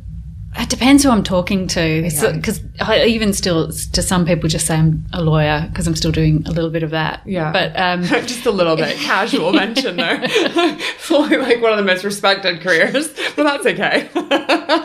[0.58, 2.02] it depends who I'm talking to.
[2.34, 6.12] Because I even still, to some people, just say I'm a lawyer because I'm still
[6.12, 7.22] doing a little bit of that.
[7.26, 7.52] Yeah.
[7.52, 10.20] But um, Just a little bit casual mention there.
[10.24, 14.10] it's like one of the most respected careers, but that's okay.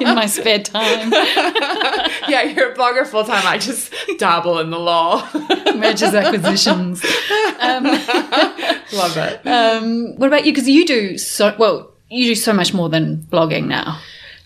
[0.00, 1.12] in my spare time,
[2.28, 3.46] yeah, you're a blogger full time.
[3.46, 5.28] I just dabble in the law.
[5.76, 7.04] mergers, acquisitions.
[7.60, 9.46] Um, Love it.
[9.46, 10.52] um, what about you?
[10.52, 11.92] Because you do so well.
[12.08, 14.00] You do so much more than blogging now.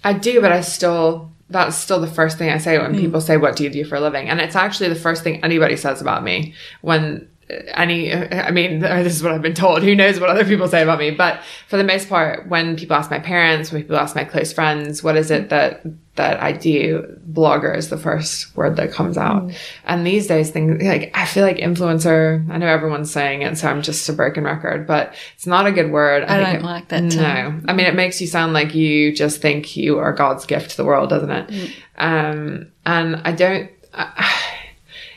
[0.04, 3.00] I do, but I still that's still the first thing I say when hmm.
[3.00, 5.42] people say, "What do you do for a living?" And it's actually the first thing
[5.42, 8.12] anybody says about me when any.
[8.14, 9.82] I mean, this is what I've been told.
[9.82, 11.10] Who knows what other people say about me?
[11.10, 14.52] But for the most part, when people ask my parents, when people ask my close
[14.52, 15.82] friends, what is it that
[16.16, 17.18] that I do?
[17.30, 19.50] Blogger is the first word that comes out.
[19.84, 22.48] And these days, things like I feel like influencer.
[22.50, 25.72] I know everyone's saying it, so I'm just a broken record, but it's not a
[25.72, 26.22] good word.
[26.24, 27.64] I think don't it- like that No, term.
[27.68, 30.76] I mean, it makes you sound like you just think you are God's gift to
[30.76, 31.48] the world, doesn't it?
[31.48, 31.70] Mm.
[31.98, 33.70] Um, and I don't.
[33.92, 34.32] I,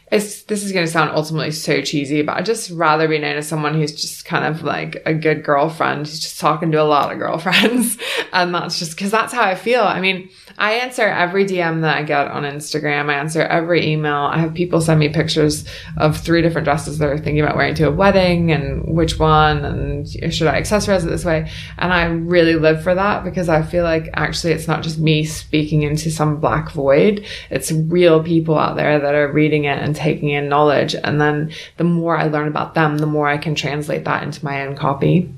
[0.10, 3.36] it's this is going to sound ultimately so cheesy, but I'd just rather be known
[3.36, 6.84] as someone who's just kind of like a good girlfriend who's just talking to a
[6.84, 7.98] lot of girlfriends,
[8.32, 9.82] and that's just because that's how I feel.
[9.82, 13.10] I mean, I answer every DM that I get on Instagram.
[13.10, 14.16] I answer every email.
[14.16, 15.66] I have people send me pictures
[15.98, 20.08] of three different dresses they're thinking about wearing to a wedding and which one and
[20.08, 21.52] should I accessorize it this way.
[21.78, 25.26] And I really live for that because I feel like actually it's not just me
[25.26, 27.26] speaking into some black void.
[27.50, 30.96] It's real people out there that are reading it and taking in knowledge.
[30.96, 34.44] And then the more I learn about them, the more I can translate that into
[34.46, 35.30] my own copy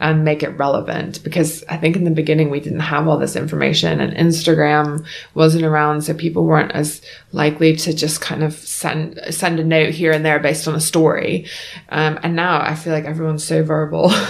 [0.00, 1.22] and make it relevant.
[1.22, 5.64] Because I think in the beginning we didn't have all this information and Instagram wasn't
[5.64, 6.02] around.
[6.02, 10.24] So people weren't as likely to just kind of send send a note here and
[10.24, 11.46] there based on a story.
[11.88, 14.12] Um, and now I feel like everyone's so verbal.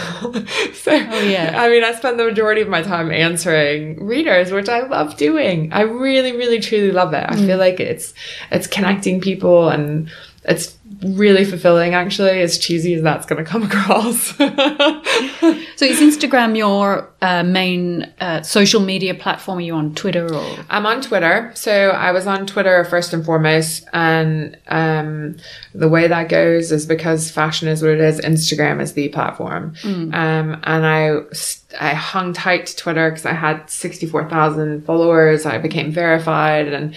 [0.84, 1.54] So yeah.
[1.56, 5.72] I mean I spend the majority of my time answering readers which I love doing.
[5.72, 7.24] I really really truly love it.
[7.26, 8.12] I feel like it's
[8.50, 10.10] it's connecting people and
[10.44, 14.34] it's really fulfilling actually as cheesy as that's going to come across
[15.76, 19.58] So is Instagram your uh, main uh, social media platform?
[19.58, 20.56] Are you on Twitter or?
[20.70, 21.50] I'm on Twitter.
[21.56, 23.84] So I was on Twitter first and foremost.
[23.92, 25.36] And um,
[25.74, 29.74] the way that goes is because fashion is what it is, Instagram is the platform.
[30.14, 31.16] Um, and I,
[31.80, 35.44] I hung tight to Twitter because I had 64,000 followers.
[35.44, 36.68] I became verified.
[36.68, 36.94] And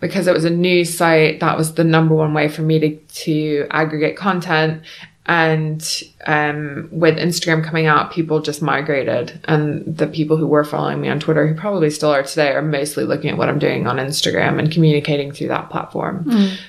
[0.00, 2.96] because it was a news site, that was the number one way for me to,
[2.96, 4.82] to aggregate content.
[5.26, 5.86] And
[6.26, 9.38] um, with Instagram coming out, people just migrated.
[9.44, 12.62] And the people who were following me on Twitter, who probably still are today, are
[12.62, 16.24] mostly looking at what I'm doing on Instagram and communicating through that platform.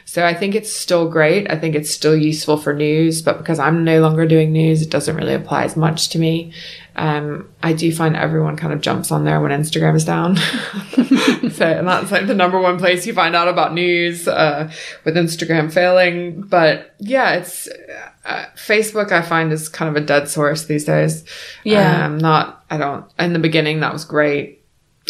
[0.05, 1.49] So I think it's still great.
[1.49, 4.91] I think it's still useful for news, but because I'm no longer doing news, it
[4.91, 6.53] doesn't really apply as much to me.
[6.95, 10.35] Um, I do find everyone kind of jumps on there when Instagram is down.
[11.51, 14.71] so, and that's like the number one place you find out about news, uh,
[15.05, 16.41] with Instagram failing.
[16.41, 17.69] But yeah, it's,
[18.25, 21.23] uh, Facebook I find is kind of a dead source these days.
[21.63, 22.05] Yeah.
[22.05, 24.63] Um, not, I don't, in the beginning that was great.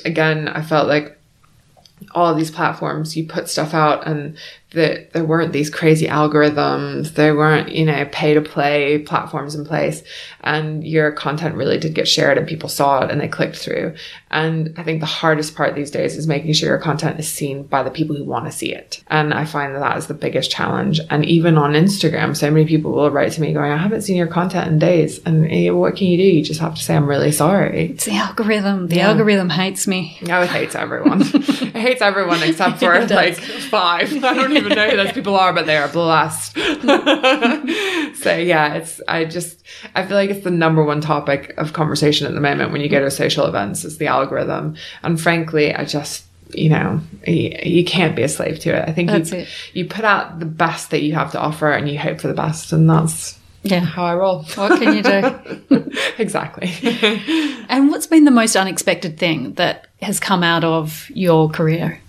[0.06, 1.18] Again, I felt like
[2.12, 4.38] all these platforms, you put stuff out and
[4.72, 7.14] the, there weren't these crazy algorithms.
[7.16, 10.04] There weren't, you know, pay to play platforms in place
[10.42, 13.94] and your content really did get shared and people saw it and they clicked through.
[14.30, 17.64] And I think the hardest part these days is making sure your content is seen
[17.64, 19.04] by the people who want to see it.
[19.08, 21.02] And I find that that is the biggest challenge.
[21.10, 24.16] And even on Instagram, so many people will write to me going, I haven't seen
[24.16, 25.20] your content in days.
[25.26, 25.42] And
[25.78, 26.24] what can you do?
[26.24, 27.90] You just have to say, I'm really sorry.
[27.92, 28.88] It's the algorithm.
[28.88, 29.10] The Yeah.
[29.10, 30.18] algorithm hates me.
[30.30, 31.22] Oh, it hates everyone.
[31.26, 34.12] it hates everyone except for like five.
[34.24, 36.54] I don't even know who those people are, but they are blessed.
[38.16, 39.64] so yeah, it's I just
[39.96, 42.90] I feel like it's the number one topic of conversation at the moment when you
[42.90, 44.76] go to social events is the algorithm.
[45.04, 48.88] And frankly, I just you know you, you can't be a slave to it.
[48.88, 49.48] I think That's you it.
[49.74, 52.34] you put out the best that you have to offer and you hope for the
[52.34, 53.80] best, and that's Yeah.
[53.82, 54.44] how I roll.
[54.56, 55.92] What can you do?
[56.18, 56.74] exactly.
[57.70, 62.00] and what's been the most unexpected thing that has come out of your career?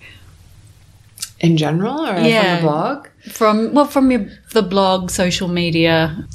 [1.43, 2.43] In general, or Yeah.
[2.43, 3.09] from the blog.
[3.31, 6.27] From well, from your the blog, social media.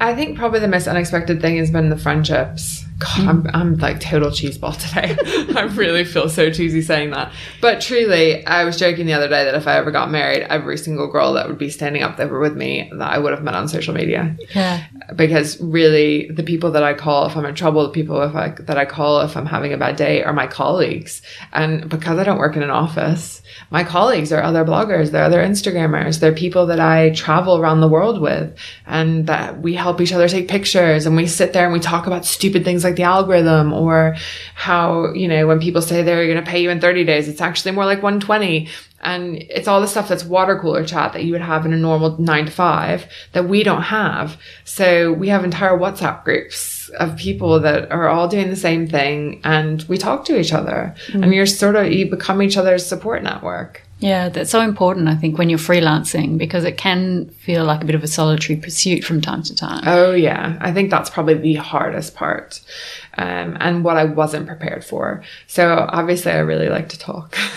[0.00, 2.84] I think probably the most unexpected thing has been the friendships.
[2.98, 5.16] God, I'm, I'm like total cheeseball today.
[5.58, 7.32] I really feel so cheesy saying that.
[7.60, 10.78] But truly, I was joking the other day that if I ever got married, every
[10.78, 13.54] single girl that would be standing up there with me that I would have met
[13.54, 14.36] on social media.
[14.54, 14.84] Yeah.
[15.16, 18.50] Because really, the people that I call if I'm in trouble, the people if I,
[18.60, 21.22] that I call if I'm having a bad day are my colleagues.
[21.52, 25.42] And because I don't work in an office, my colleagues are other bloggers, they're other
[25.42, 30.12] Instagrammers, they're people that I travel around the world with and that we help each
[30.12, 33.02] other take pictures and we sit there and we talk about stupid things like the
[33.02, 34.16] algorithm or
[34.54, 37.40] how, you know, when people say they're going to pay you in 30 days, it's
[37.40, 38.68] actually more like 120.
[39.00, 41.76] And it's all the stuff that's water cooler chat that you would have in a
[41.76, 44.40] normal nine to five that we don't have.
[44.64, 49.40] So we have entire WhatsApp groups of people that are all doing the same thing
[49.44, 51.22] and we talk to each other mm.
[51.22, 53.82] and you're sort of, you become each other's support network.
[54.02, 57.84] Yeah, that's so important, I think, when you're freelancing because it can feel like a
[57.84, 59.84] bit of a solitary pursuit from time to time.
[59.86, 60.58] Oh, yeah.
[60.60, 62.60] I think that's probably the hardest part
[63.16, 65.22] um, and what I wasn't prepared for.
[65.46, 67.36] So obviously, I really like to talk.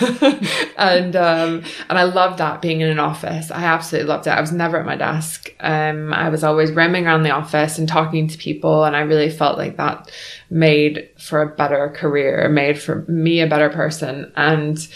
[0.78, 3.50] and um, and I love that being in an office.
[3.50, 4.30] I absolutely loved it.
[4.30, 5.52] I was never at my desk.
[5.58, 8.84] Um, I was always roaming around the office and talking to people.
[8.84, 10.12] And I really felt like that
[10.48, 14.32] made for a better career, made for me a better person.
[14.36, 14.86] And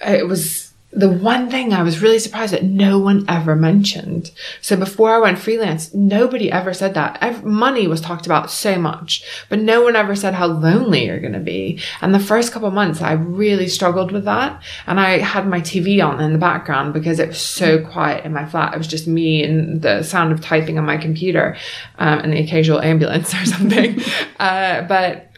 [0.00, 4.32] it was the one thing I was really surprised that no one ever mentioned.
[4.60, 7.44] So before I went freelance, nobody ever said that.
[7.44, 11.32] money was talked about so much, but no one ever said how lonely you're going
[11.32, 11.80] to be.
[12.00, 14.60] And the first couple months, I really struggled with that.
[14.88, 18.32] And I had my TV on in the background because it was so quiet in
[18.32, 18.74] my flat.
[18.74, 21.56] It was just me and the sound of typing on my computer
[21.98, 24.00] um, and the occasional ambulance or something.
[24.40, 25.29] uh, but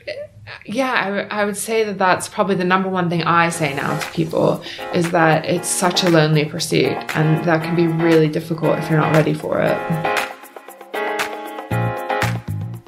[0.64, 3.74] yeah, I, w- I would say that that's probably the number one thing I say
[3.74, 4.62] now to people
[4.94, 9.00] is that it's such a lonely pursuit and that can be really difficult if you're
[9.00, 9.78] not ready for it.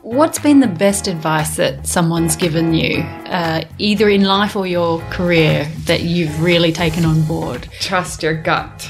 [0.03, 5.01] What's been the best advice that someone's given you, uh, either in life or your
[5.11, 7.69] career, that you've really taken on board?
[7.81, 8.89] Trust your gut.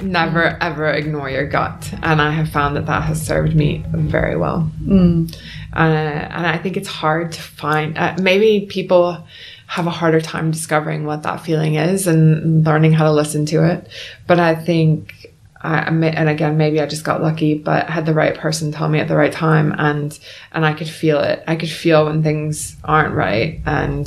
[0.00, 1.92] Never ever ignore your gut.
[2.02, 4.70] And I have found that that has served me very well.
[4.82, 5.36] Mm.
[5.74, 7.98] Uh, and I think it's hard to find.
[7.98, 9.26] Uh, maybe people
[9.66, 13.64] have a harder time discovering what that feeling is and learning how to listen to
[13.64, 13.88] it.
[14.26, 18.14] But I think, I, and again, maybe I just got lucky, but I had the
[18.14, 20.16] right person tell me at the right time, and
[20.52, 21.42] and I could feel it.
[21.48, 24.06] I could feel when things aren't right, and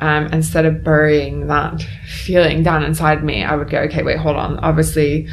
[0.00, 4.36] um, instead of burying that feeling down inside me, I would go, okay, wait, hold
[4.36, 4.58] on.
[4.58, 5.28] Obviously,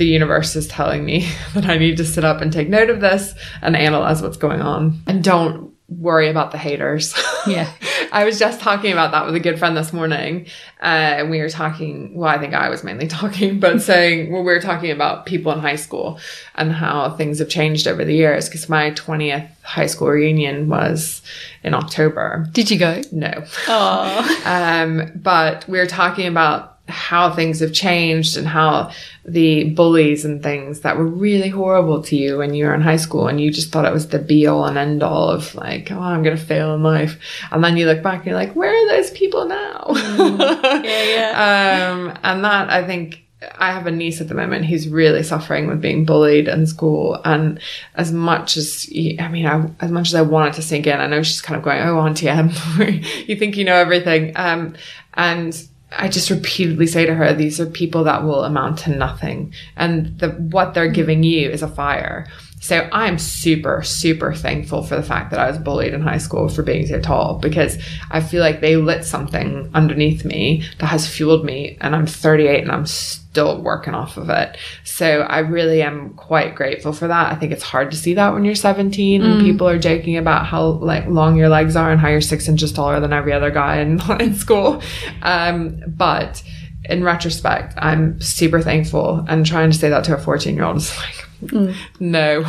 [0.00, 3.00] the universe is telling me that I need to sit up and take note of
[3.00, 7.14] this and analyze what's going on and don't worry about the haters.
[7.46, 7.72] Yeah.
[8.12, 10.44] I was just talking about that with a good friend this morning.
[10.82, 14.42] Uh, and we were talking, well, I think I was mainly talking, but saying, well,
[14.42, 16.20] we were talking about people in high school
[16.54, 18.50] and how things have changed over the years.
[18.50, 21.22] Cause my 20th high school reunion was
[21.62, 22.46] in October.
[22.52, 23.00] Did you go?
[23.10, 23.42] No.
[23.66, 24.42] Oh.
[24.44, 28.90] um, but we were talking about how things have changed and how
[29.24, 32.96] the bullies and things that were really horrible to you when you were in high
[32.96, 35.90] school and you just thought it was the be all and end all of like,
[35.90, 37.18] oh, I'm going to fail in life.
[37.50, 39.84] And then you look back and you're like, where are those people now?
[39.88, 40.84] Mm.
[40.84, 41.92] yeah, yeah.
[41.92, 43.24] um, and that I think
[43.58, 47.20] I have a niece at the moment who's really suffering with being bullied in school.
[47.24, 47.58] And
[47.94, 48.86] as much as,
[49.18, 51.56] I mean, I, as much as I wanted to sink in, I know she's kind
[51.56, 52.50] of going, oh, Auntie M,
[53.26, 54.32] you think you know everything.
[54.36, 54.74] Um,
[55.14, 55.54] and
[55.92, 59.52] I just repeatedly say to her, these are people that will amount to nothing.
[59.76, 62.26] And the, what they're giving you is a fire.
[62.60, 66.48] So I'm super, super thankful for the fact that I was bullied in high school
[66.48, 71.08] for being so tall because I feel like they lit something underneath me that has
[71.08, 71.78] fueled me.
[71.80, 74.58] And I'm 38 and I'm still working off of it.
[74.84, 77.32] So I really am quite grateful for that.
[77.32, 79.44] I think it's hard to see that when you're 17 and mm.
[79.44, 82.72] people are joking about how like long your legs are and how you're six inches
[82.72, 84.82] taller than every other guy in, in school.
[85.22, 86.42] Um, but
[86.84, 90.76] in retrospect, I'm super thankful and trying to say that to a 14 year old
[90.76, 91.74] is like, Mm.
[92.00, 92.40] No,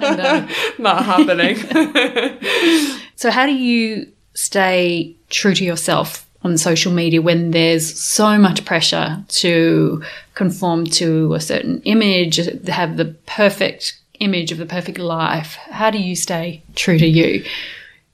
[0.00, 0.48] no.
[0.78, 1.56] not happening.
[3.16, 8.64] so, how do you stay true to yourself on social media when there's so much
[8.64, 10.02] pressure to
[10.34, 12.36] conform to a certain image,
[12.68, 15.56] have the perfect image of the perfect life?
[15.70, 17.44] How do you stay true to you?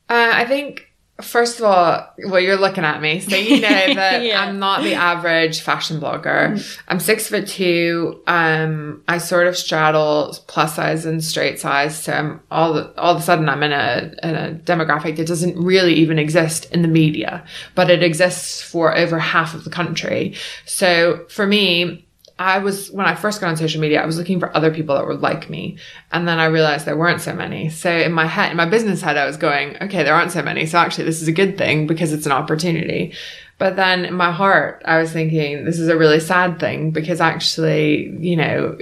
[0.08, 0.91] Uh, I think
[1.22, 4.40] First of all, well, you're looking at me, so you know that yeah.
[4.40, 6.52] I'm not the average fashion blogger.
[6.52, 6.80] Mm.
[6.88, 8.22] I'm six foot two.
[8.26, 11.98] Um, I sort of straddle plus size and straight size.
[12.02, 15.56] So I'm all all of a sudden I'm in a in a demographic that doesn't
[15.56, 20.34] really even exist in the media, but it exists for over half of the country.
[20.64, 22.06] So for me,
[22.38, 24.94] I was, when I first got on social media, I was looking for other people
[24.94, 25.78] that were like me.
[26.10, 27.68] And then I realized there weren't so many.
[27.70, 30.42] So in my head, in my business head, I was going, okay, there aren't so
[30.42, 30.66] many.
[30.66, 33.14] So actually this is a good thing because it's an opportunity.
[33.58, 37.20] But then in my heart, I was thinking, this is a really sad thing because
[37.20, 38.76] actually, you know,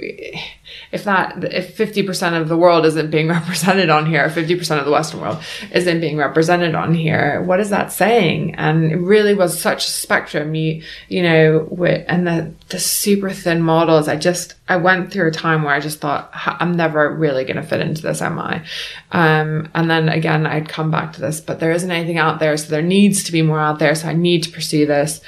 [0.91, 4.91] if that, if 50% of the world isn't being represented on here, 50% of the
[4.91, 5.37] Western world
[5.71, 8.55] isn't being represented on here, what is that saying?
[8.55, 10.55] And it really was such a spectrum.
[10.55, 15.27] You, you know, with, and the, the super thin models, I just, I went through
[15.27, 18.39] a time where I just thought, I'm never really going to fit into this, am
[18.39, 18.63] I?
[19.11, 22.55] Um, and then again, I'd come back to this, but there isn't anything out there.
[22.57, 23.95] So there needs to be more out there.
[23.95, 25.21] So I need to pursue this.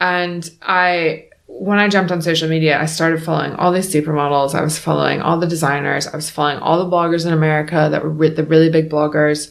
[0.00, 4.54] And I, when I jumped on social media, I started following all these supermodels.
[4.54, 6.06] I was following all the designers.
[6.06, 9.50] I was following all the bloggers in America that were re- the really big bloggers.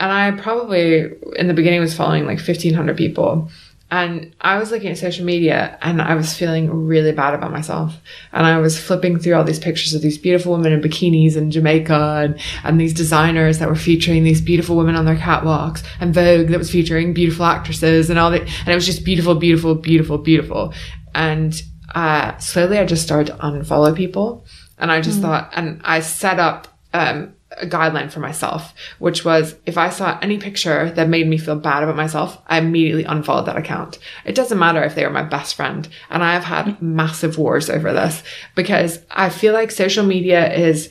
[0.00, 3.50] And I probably in the beginning was following like 1500 people.
[3.90, 7.96] And I was looking at social media and I was feeling really bad about myself.
[8.32, 11.50] And I was flipping through all these pictures of these beautiful women in bikinis in
[11.50, 16.14] Jamaica and, and these designers that were featuring these beautiful women on their catwalks and
[16.14, 18.42] Vogue that was featuring beautiful actresses and all that.
[18.42, 20.72] And it was just beautiful, beautiful, beautiful, beautiful.
[21.12, 21.60] And,
[21.92, 24.46] uh, slowly I just started to unfollow people.
[24.78, 25.22] And I just mm.
[25.22, 30.18] thought, and I set up, um, a guideline for myself, which was if I saw
[30.22, 33.98] any picture that made me feel bad about myself, I immediately unfollowed that account.
[34.24, 35.88] It doesn't matter if they are my best friend.
[36.10, 38.22] And I have had massive wars over this
[38.54, 40.90] because I feel like social media is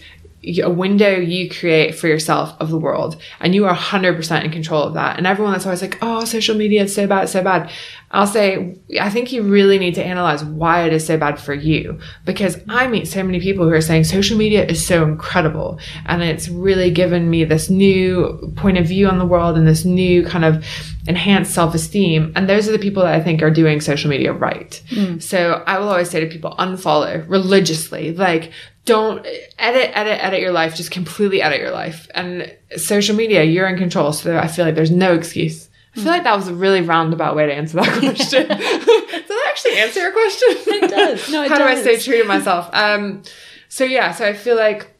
[0.63, 3.21] a window you create for yourself of the world.
[3.41, 5.17] And you are 100% in control of that.
[5.17, 7.71] And everyone that's always like oh social media is so bad so bad.
[8.11, 11.53] I'll say i think you really need to analyze why it is so bad for
[11.53, 11.99] you.
[12.25, 15.79] Because i meet so many people who are saying social media is so incredible.
[16.05, 19.83] And it's really given me this new point of view on the world and this
[19.83, 20.65] new kind of
[21.07, 22.31] enhanced self-esteem.
[22.35, 24.81] And those are the people that i think are doing social media right.
[24.91, 25.21] Mm.
[25.21, 28.13] so i will always say to people unfollow religiously.
[28.13, 28.51] Like
[28.85, 29.25] don't
[29.57, 30.75] edit, edit, edit your life.
[30.75, 32.09] Just completely edit your life.
[32.15, 34.13] And social media, you're in control.
[34.13, 35.69] So I feel like there's no excuse.
[35.95, 38.47] I feel like that was a really roundabout way to answer that question.
[38.47, 40.49] does that actually answer your question?
[40.73, 41.31] It does.
[41.31, 41.83] No, it How does.
[41.83, 42.69] do I stay true to myself?
[42.73, 43.23] Um,
[43.67, 44.95] so yeah, so I feel like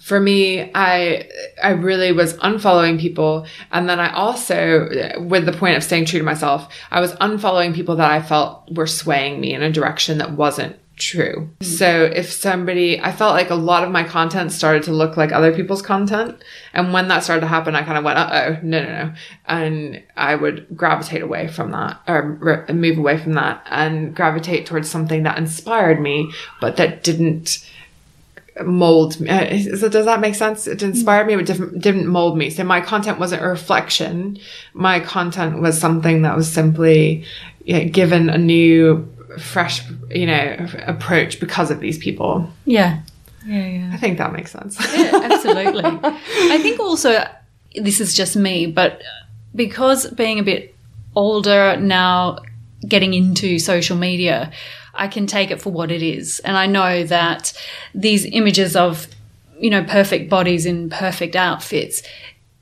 [0.00, 1.28] for me, I
[1.62, 6.20] I really was unfollowing people, and then I also, with the point of staying true
[6.20, 10.18] to myself, I was unfollowing people that I felt were swaying me in a direction
[10.18, 11.50] that wasn't true.
[11.60, 11.64] Mm-hmm.
[11.64, 15.32] So if somebody, I felt like a lot of my content started to look like
[15.32, 16.40] other people's content.
[16.72, 19.12] And when that started to happen, I kind of went, uh oh, no, no, no.
[19.46, 24.88] And I would gravitate away from that or move away from that and gravitate towards
[24.88, 26.30] something that inspired me,
[26.60, 27.66] but that didn't
[28.64, 29.30] mold me.
[29.30, 30.66] Uh, so does that make sense?
[30.66, 32.50] It inspired me, but didn't, didn't mold me.
[32.50, 34.38] So my content wasn't a reflection.
[34.74, 37.24] My content was something that was simply
[37.64, 39.08] you know, given a new
[39.38, 42.50] fresh, you know, approach because of these people.
[42.64, 43.00] Yeah.
[43.46, 43.90] Yeah, yeah.
[43.92, 44.78] I think that makes sense.
[44.94, 45.84] yeah, absolutely.
[45.84, 47.24] I think also
[47.74, 49.00] this is just me, but
[49.54, 50.74] because being a bit
[51.16, 52.38] older now,
[52.86, 54.52] getting into social media,
[54.94, 56.40] I can take it for what it is.
[56.40, 57.52] And I know that
[57.94, 59.06] these images of,
[59.58, 62.02] you know, perfect bodies in perfect outfits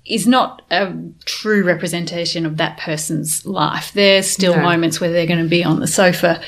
[0.08, 0.92] is not a
[1.24, 3.92] true representation of that person's life.
[3.92, 4.62] There's still no.
[4.62, 6.42] moments where they're going to be on the sofa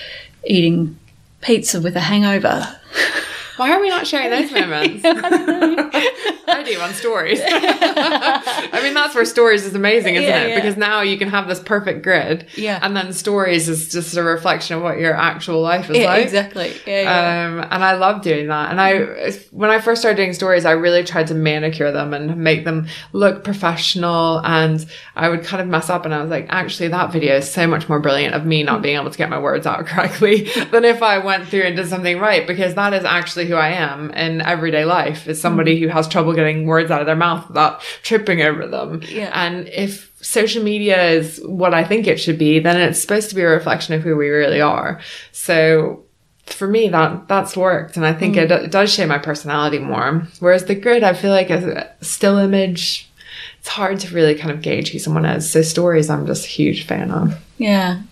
[0.44, 0.98] eating
[1.40, 2.66] pizza with a hangover.
[3.60, 5.04] Why are we not sharing those moments?
[5.04, 7.42] I do on stories.
[7.44, 10.48] I mean, that's where stories is amazing, isn't yeah, it?
[10.48, 10.54] Yeah.
[10.54, 12.46] Because now you can have this perfect grid.
[12.56, 12.78] Yeah.
[12.80, 16.24] And then stories is just a reflection of what your actual life is yeah, like.
[16.24, 16.74] Exactly.
[16.86, 17.02] Yeah,
[17.50, 18.70] Um, and I love doing that.
[18.70, 22.38] And I, when I first started doing stories, I really tried to manicure them and
[22.38, 24.40] make them look professional.
[24.42, 24.86] And
[25.16, 27.66] I would kind of mess up and I was like, actually, that video is so
[27.66, 30.86] much more brilliant of me not being able to get my words out correctly than
[30.86, 34.10] if I went through and did something right because that is actually who I am
[34.12, 35.88] in everyday life is somebody mm-hmm.
[35.88, 39.02] who has trouble getting words out of their mouth without tripping over them.
[39.08, 39.30] Yeah.
[39.34, 43.34] And if social media is what I think it should be, then it's supposed to
[43.34, 45.00] be a reflection of who we really are.
[45.32, 46.04] So
[46.46, 48.42] for me, that that's worked, and I think mm.
[48.42, 50.26] it, it, does shape my personality more.
[50.40, 53.10] Whereas the grid, I feel like a still image,
[53.58, 55.50] it's hard to really kind of gauge who someone is.
[55.50, 57.40] So stories, I'm just a huge fan of.
[57.58, 58.02] Yeah,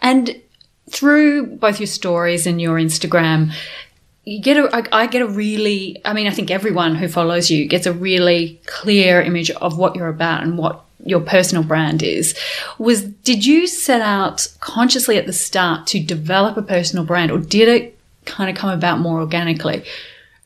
[0.00, 0.40] and
[0.90, 3.52] through both your stories and your Instagram,
[4.24, 7.50] you get a, I, I get a really, I mean, I think everyone who follows
[7.50, 12.02] you gets a really clear image of what you're about and what your personal brand
[12.02, 12.38] is.
[12.78, 17.38] Was, did you set out consciously at the start to develop a personal brand or
[17.38, 19.84] did it kind of come about more organically?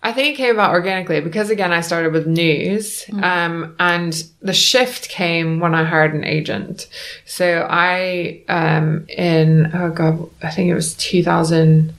[0.02, 3.22] I think it came about organically because again, I started with news, mm.
[3.24, 6.86] um, and the shift came when I hired an agent.
[7.24, 11.92] So I, um, in, oh God, I think it was 2000,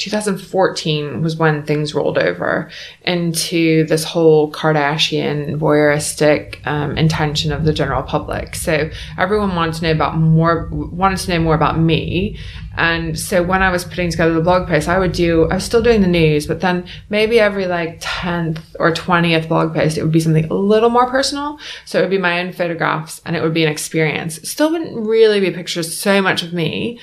[0.00, 2.70] 2014 was when things rolled over
[3.02, 8.54] into this whole Kardashian voyeuristic um, intention of the general public.
[8.54, 12.38] So everyone wanted to know about more, wanted to know more about me.
[12.78, 15.64] And so when I was putting together the blog post, I would do, I was
[15.64, 20.02] still doing the news, but then maybe every like 10th or 20th blog post, it
[20.02, 21.58] would be something a little more personal.
[21.84, 24.48] So it would be my own photographs and it would be an experience.
[24.48, 26.98] Still wouldn't really be pictures so much of me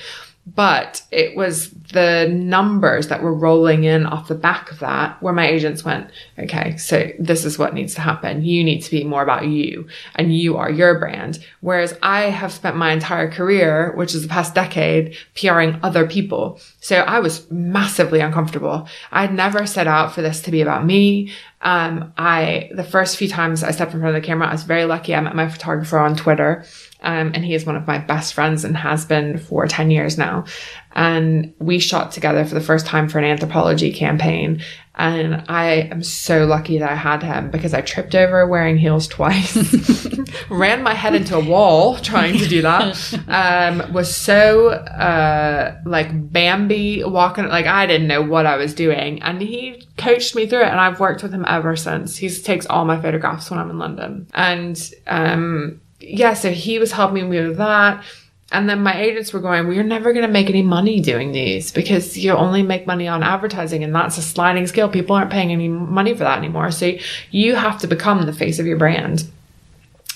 [0.54, 5.32] but it was the numbers that were rolling in off the back of that where
[5.32, 8.44] my agents went, okay, so this is what needs to happen.
[8.44, 11.44] You need to be more about you and you are your brand.
[11.60, 16.60] Whereas I have spent my entire career, which is the past decade, PRing other people.
[16.80, 18.88] So I was massively uncomfortable.
[19.12, 21.32] I'd never set out for this to be about me.
[21.60, 24.62] Um, I, the first few times I stepped in front of the camera, I was
[24.62, 25.14] very lucky.
[25.14, 26.64] I met my photographer on Twitter
[27.00, 30.18] um, and he is one of my best friends and has been for 10 years
[30.18, 30.44] now.
[30.92, 34.62] And we shot together for the first time for an Anthropologie campaign.
[34.96, 39.06] And I am so lucky that I had him because I tripped over wearing heels
[39.06, 40.08] twice,
[40.50, 42.98] ran my head into a wall trying to do that.
[43.28, 49.22] Um, was so, uh, like Bambi walking, like I didn't know what I was doing.
[49.22, 50.68] And he coached me through it.
[50.68, 52.16] And I've worked with him ever since.
[52.16, 54.28] He takes all my photographs when I'm in London.
[54.32, 58.04] And, um, yeah, so he was helping me with that.
[58.50, 61.70] And then my agents were going, We're never going to make any money doing these
[61.70, 64.88] because you only make money on advertising and that's a sliding scale.
[64.88, 66.70] People aren't paying any money for that anymore.
[66.70, 66.94] So
[67.30, 69.30] you have to become the face of your brand.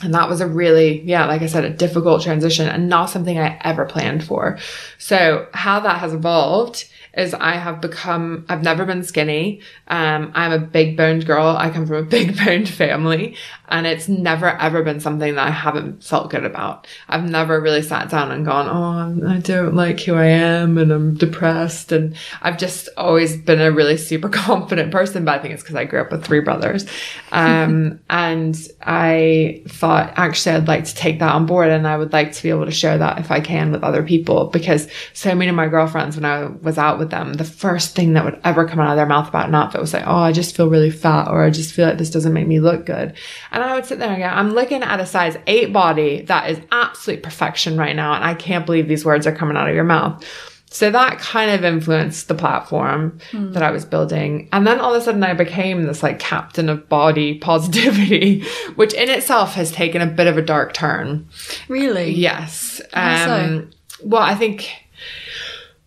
[0.03, 3.39] And that was a really, yeah, like I said, a difficult transition and not something
[3.39, 4.59] I ever planned for.
[4.99, 9.61] So how that has evolved is I have become, I've never been skinny.
[9.89, 11.57] Um, I'm a big boned girl.
[11.59, 13.37] I come from a big boned family
[13.69, 16.87] and it's never ever been something that I haven't felt good about.
[17.09, 20.91] I've never really sat down and gone, Oh, I don't like who I am and
[20.91, 21.93] I'm depressed.
[21.93, 25.77] And I've just always been a really super confident person, but I think it's because
[25.77, 26.87] I grew up with three brothers.
[27.33, 28.55] Um, and
[28.85, 32.43] I thought actually I'd like to take that on board and I would like to
[32.43, 35.55] be able to share that if I can with other people because so many of
[35.55, 38.81] my girlfriends, when I was out with them, the first thing that would ever come
[38.81, 41.29] out of their mouth about an outfit was like, oh, I just feel really fat
[41.29, 43.15] or I just feel like this doesn't make me look good.
[43.51, 46.51] And I would sit there and go, I'm looking at a size eight body that
[46.51, 48.15] is absolute perfection right now.
[48.15, 50.25] And I can't believe these words are coming out of your mouth.
[50.73, 53.53] So that kind of influenced the platform mm.
[53.53, 54.49] that I was building.
[54.53, 58.43] And then all of a sudden I became this like captain of body positivity,
[58.77, 61.29] which in itself has taken a bit of a dark turn.
[61.69, 62.13] Really?
[62.13, 62.81] Yes.
[62.95, 64.07] Um, so?
[64.09, 64.71] Well, I think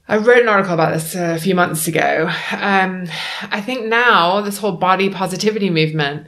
[0.08, 2.30] I wrote an article about this a few months ago.
[2.52, 3.08] Um,
[3.50, 6.28] I think now this whole body positivity movement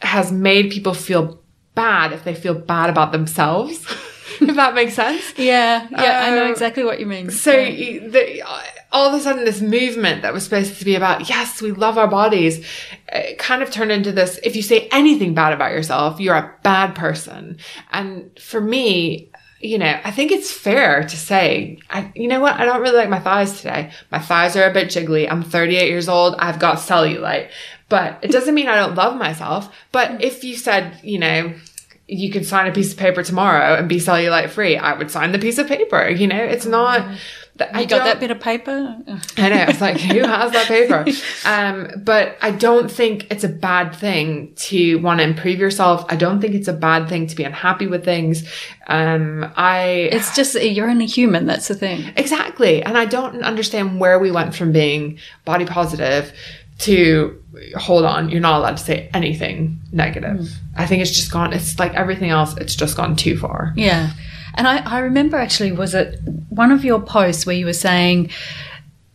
[0.00, 1.40] has made people feel
[1.76, 3.86] bad if they feel bad about themselves.
[4.40, 5.34] if that makes sense.
[5.36, 7.30] Yeah, yeah, I know um, exactly what you mean.
[7.30, 8.08] So yeah.
[8.08, 8.42] the,
[8.92, 11.98] all of a sudden, this movement that was supposed to be about yes, we love
[11.98, 12.66] our bodies,
[13.38, 14.38] kind of turned into this.
[14.42, 17.58] If you say anything bad about yourself, you're a bad person.
[17.92, 22.60] And for me, you know, I think it's fair to say, I, you know what?
[22.60, 23.92] I don't really like my thighs today.
[24.12, 25.30] My thighs are a bit jiggly.
[25.30, 26.34] I'm 38 years old.
[26.38, 27.50] I've got cellulite,
[27.88, 29.74] but it doesn't mean I don't love myself.
[29.90, 31.54] But if you said, you know,
[32.06, 35.32] you could sign a piece of paper tomorrow and be cellulite free, I would sign
[35.32, 36.08] the piece of paper.
[36.08, 37.06] You know, it's not.
[37.72, 38.72] I you got that bit of paper?
[39.36, 39.64] I know.
[39.68, 41.04] It's like, who has that paper?
[41.46, 46.06] Um, but I don't think it's a bad thing to want to improve yourself.
[46.08, 48.48] I don't think it's a bad thing to be unhappy with things.
[48.86, 50.08] Um, I.
[50.10, 51.44] It's just, you're only human.
[51.44, 52.12] That's the thing.
[52.16, 52.82] Exactly.
[52.82, 56.32] And I don't understand where we went from being body positive
[56.80, 57.40] to
[57.76, 60.38] hold on, you're not allowed to say anything negative.
[60.38, 60.52] Mm.
[60.76, 63.72] I think it's just gone, it's like everything else, it's just gone too far.
[63.76, 64.10] Yeah.
[64.54, 68.30] And I, I remember actually, was it one of your posts where you were saying,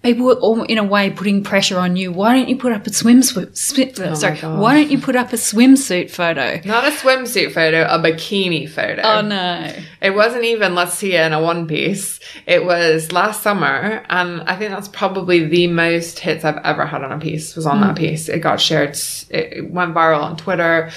[0.04, 2.12] people were all, in a way putting pressure on you.
[2.12, 3.58] Why don't you put up a swimsuit?
[3.58, 6.62] Swim, oh sorry, why don't you put up a swimsuit photo?
[6.66, 9.02] Not a swimsuit photo, a bikini photo.
[9.02, 9.74] Oh no!
[10.02, 12.20] It wasn't even let's see you in a one piece.
[12.46, 17.04] It was last summer, and I think that's probably the most hits I've ever had
[17.04, 17.56] on a piece.
[17.56, 17.88] Was on mm.
[17.88, 18.30] that piece.
[18.30, 18.98] It got shared.
[19.30, 20.92] It went viral on Twitter.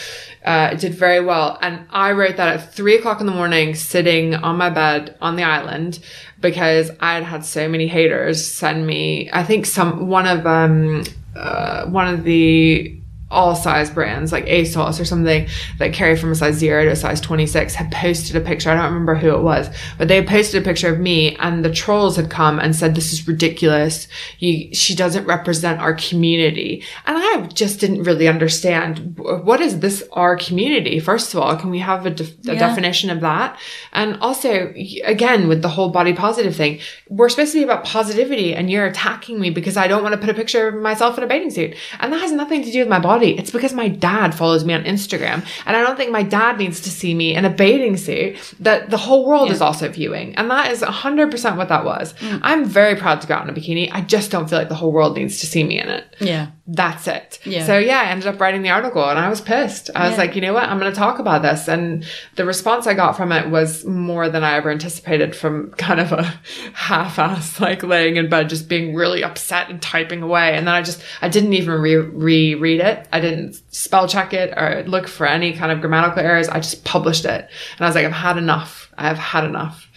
[0.44, 1.58] Uh, it did very well.
[1.62, 5.36] And I wrote that at three o'clock in the morning, sitting on my bed on
[5.36, 6.00] the island
[6.40, 11.04] because I had had so many haters send me, I think some, one of, um,
[11.36, 13.01] uh, one of the
[13.32, 16.96] all size brands like ASOS or something that carry from a size zero to a
[16.96, 18.70] size 26 had posted a picture.
[18.70, 19.68] I don't remember who it was,
[19.98, 23.12] but they posted a picture of me and the trolls had come and said, this
[23.12, 24.06] is ridiculous.
[24.38, 26.84] You, she doesn't represent our community.
[27.06, 31.00] And I just didn't really understand what is this our community?
[31.00, 32.58] First of all, can we have a, de- a Yeah.
[32.68, 33.58] definition of that?
[33.92, 34.72] And also,
[35.04, 38.86] again, with the whole body positive thing, we're supposed to be about positivity and you're
[38.86, 41.50] attacking me because I don't want to put a picture of myself in a bathing
[41.50, 41.74] suit.
[42.00, 43.21] And that has nothing to do with my body.
[43.30, 45.44] It's because my dad follows me on Instagram.
[45.66, 48.90] And I don't think my dad needs to see me in a bathing suit that
[48.90, 50.34] the whole world is also viewing.
[50.36, 52.14] And that is 100% what that was.
[52.14, 52.40] Mm.
[52.42, 53.88] I'm very proud to go out in a bikini.
[53.92, 56.48] I just don't feel like the whole world needs to see me in it Yeah.
[56.66, 57.40] That's it.
[57.44, 57.66] Yeah.
[57.66, 59.90] So yeah, I ended up writing the article and I was pissed.
[59.96, 60.68] I was like, you know what?
[60.68, 61.66] I'm going to talk about this.
[61.66, 62.06] And
[62.36, 66.12] the response I got from it was more than I ever anticipated from kind of
[66.12, 66.22] a
[66.74, 70.54] half-ass, like laying in bed, just being really upset and typing away.
[70.54, 73.08] And then I just, I didn't even re- reread it.
[73.12, 76.48] I didn't spell check it or look for any kind of grammatical errors.
[76.48, 77.48] I just published it.
[77.76, 78.88] And I was like, I've had enough.
[78.96, 79.88] I've had enough.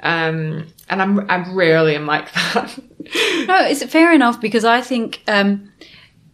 [0.00, 2.78] Um, and I'm, I rarely am like that.
[3.46, 5.70] No, it's fair enough because I think um,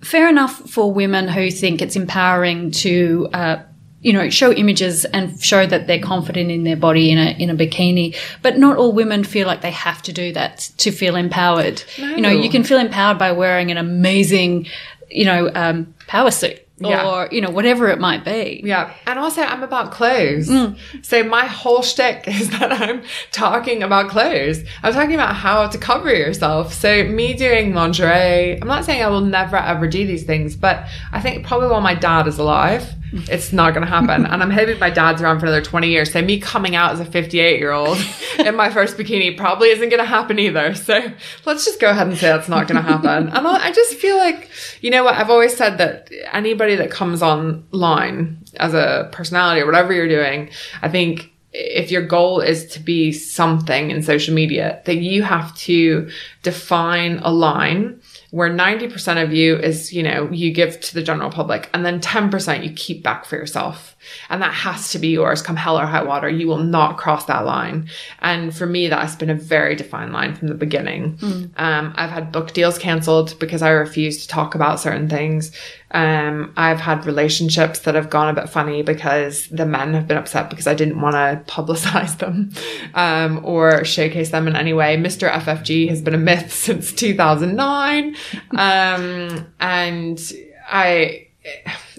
[0.02, 3.28] fair enough for women who think it's empowering to.
[3.32, 3.62] Uh,
[4.02, 7.50] you know, show images and show that they're confident in their body in a in
[7.50, 8.16] a bikini.
[8.40, 11.84] But not all women feel like they have to do that to feel empowered.
[11.98, 12.14] no.
[12.14, 14.68] You know, you can feel empowered by wearing an amazing,
[15.10, 18.62] you know, um, power suit or you know whatever it might be.
[18.64, 18.92] Yeah.
[19.06, 20.48] And also I'm about clothes.
[20.48, 20.78] Mm.
[21.02, 23.02] So my whole shtick is that I'm
[23.32, 24.62] talking about clothes.
[24.82, 26.72] I'm talking about how to cover yourself.
[26.72, 30.86] So me doing lingerie, I'm not saying I will never ever do these things, but
[31.12, 34.26] I think probably while my dad is alive, it's not going to happen.
[34.26, 36.12] and I'm hoping my dad's around for another 20 years.
[36.12, 37.98] So me coming out as a 58 year old
[38.38, 40.74] in my first bikini probably isn't going to happen either.
[40.74, 41.12] So
[41.44, 43.28] let's just go ahead and say that's not going to happen.
[43.28, 44.50] and I I just feel like,
[44.80, 45.14] you know what?
[45.14, 50.50] I've always said that anybody that comes online as a personality or whatever you're doing,
[50.82, 55.54] I think if your goal is to be something in social media, that you have
[55.56, 56.08] to
[56.42, 58.00] define a line
[58.30, 62.00] where 90% of you is, you know, you give to the general public and then
[62.00, 63.96] 10% you keep back for yourself.
[64.28, 66.28] And that has to be yours come hell or high water.
[66.28, 67.88] You will not cross that line.
[68.20, 71.18] And for me, that has been a very defined line from the beginning.
[71.56, 75.52] Um, I've had book deals canceled because I refuse to talk about certain things.
[75.92, 80.16] Um, I've had relationships that have gone a bit funny because the men have been
[80.16, 82.52] upset because I didn't want to publicize them
[82.94, 84.96] um, or showcase them in any way.
[84.96, 85.30] Mr.
[85.30, 88.16] FFG has been a myth since 2009.
[88.52, 90.32] Um, and
[90.70, 91.26] I,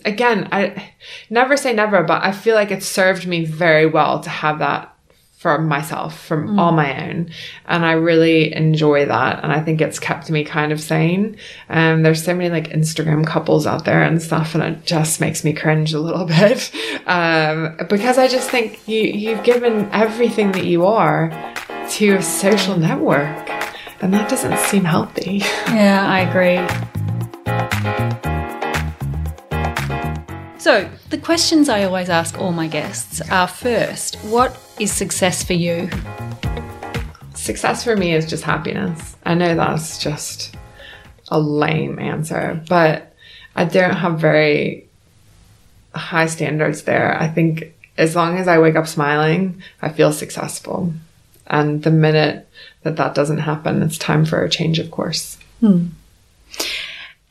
[0.06, 0.94] again, I
[1.30, 4.91] never say never, but I feel like it served me very well to have that
[5.42, 7.28] for myself from all my own.
[7.66, 9.44] And i really enjoy that.
[9.44, 11.36] And i think it's kept me kind of sane.
[11.68, 15.44] Um there's so many like instagram couples out there and stuff and it just makes
[15.44, 16.72] me cringe a little bit.
[17.08, 21.32] Um because i just think you you've given everything that you are
[21.90, 23.50] to a social network.
[24.02, 25.42] And that doesn't seem healthy.
[25.72, 26.60] Yeah, I agree.
[30.58, 35.54] So, the questions I always ask all my guests are first, what is success for
[35.54, 35.90] you?
[37.36, 39.16] Success for me is just happiness.
[39.26, 40.56] I know that's just
[41.28, 43.14] a lame answer, but
[43.56, 44.88] I don't have very
[45.94, 47.16] high standards there.
[47.16, 50.94] I think as long as I wake up smiling, I feel successful.
[51.48, 52.48] And the minute
[52.84, 55.38] that that doesn't happen, it's time for a change of course.
[55.60, 55.88] Hmm.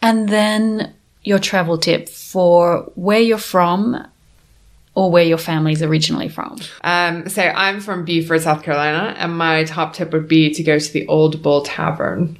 [0.02, 4.06] And then your travel tip for where you're from
[5.00, 6.58] or where your family's originally from.
[6.84, 10.78] Um, so I'm from Beaufort, South Carolina, and my top tip would be to go
[10.78, 12.36] to the Old Bull Tavern,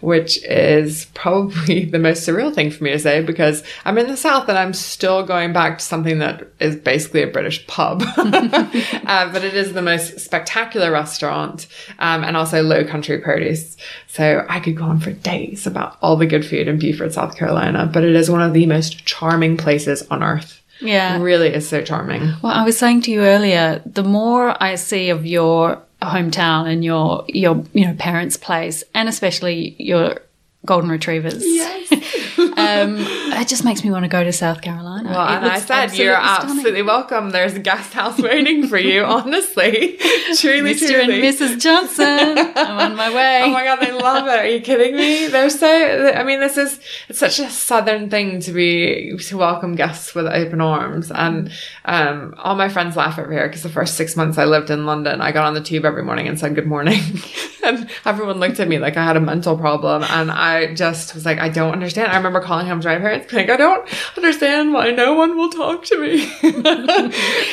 [0.00, 4.16] which is probably the most surreal thing for me to say because I'm in the
[4.16, 8.04] South and I'm still going back to something that is basically a British pub.
[8.16, 11.66] uh, but it is the most spectacular restaurant
[11.98, 13.76] um, and also low country produce.
[14.06, 17.36] So I could go on for days about all the good food in Beaufort, South
[17.36, 20.60] Carolina, but it is one of the most charming places on earth.
[20.84, 21.20] Yeah.
[21.20, 22.22] Really is so charming.
[22.42, 26.84] Well, I was saying to you earlier, the more I see of your hometown and
[26.84, 30.18] your your you know parents' place, and especially your
[30.66, 31.92] golden retrievers, Yes.
[32.64, 32.96] um,
[33.40, 35.10] it just makes me want to go to South Carolina.
[35.10, 36.50] Well, It and I said you're stunning.
[36.50, 37.30] absolutely welcome.
[37.30, 39.04] There's a guest house waiting for you.
[39.04, 39.98] Honestly,
[40.36, 40.88] truly, Mr.
[40.90, 41.14] truly.
[41.14, 41.60] and Mrs.
[41.60, 42.52] Johnson.
[42.56, 43.42] I'm on my way.
[43.44, 44.30] Oh my god, they love it.
[44.38, 45.28] Are you kidding me?
[45.28, 46.12] They're so.
[46.14, 50.26] I mean, this is it's such a southern thing to be to welcome guests with
[50.26, 51.50] open arms, and
[51.84, 54.86] um, all my friends laugh over here because the first six months I lived in
[54.86, 57.00] London, I got on the tube every morning and said good morning.
[57.64, 60.02] and everyone looked at me like I had a mental problem.
[60.04, 62.12] And I just was like, I don't understand.
[62.12, 65.50] I remember calling home to my parents, like, I don't understand why no one will
[65.50, 66.24] talk to me.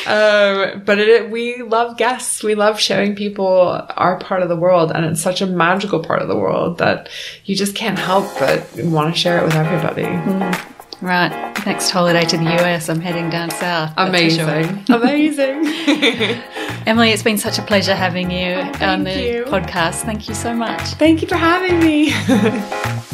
[0.06, 2.44] um, but it, we love guests.
[2.44, 4.92] We love showing people our part of the world.
[4.92, 7.10] And it's such a magical part of the world that
[7.46, 10.04] you just can't help but want to share it with everybody.
[10.04, 10.68] Mm.
[11.02, 11.66] Right.
[11.66, 13.94] Next holiday to the US, I'm heading down south.
[13.98, 14.86] Amazing.
[14.86, 14.98] Sure.
[14.98, 15.66] Amazing.
[16.86, 19.44] Emily, it's been such a pleasure having you oh, on the you.
[19.46, 20.02] podcast.
[20.04, 20.82] Thank you so much.
[20.94, 22.14] Thank you for having me.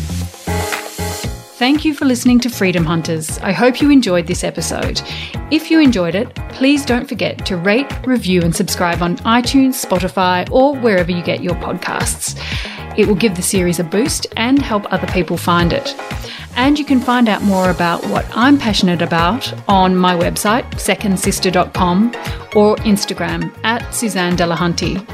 [1.58, 3.39] Thank you for listening to Freedom Hunters.
[3.39, 5.01] I hope you enjoyed this episode.
[5.49, 10.47] If you enjoyed it, please don't forget to rate, review, and subscribe on iTunes, Spotify,
[10.51, 12.39] or wherever you get your podcasts.
[12.95, 15.95] It will give the series a boost and help other people find it.
[16.58, 22.08] And you can find out more about what I'm passionate about on my website, secondsister.com,
[22.55, 25.05] or Instagram at Suzanne Delahunty.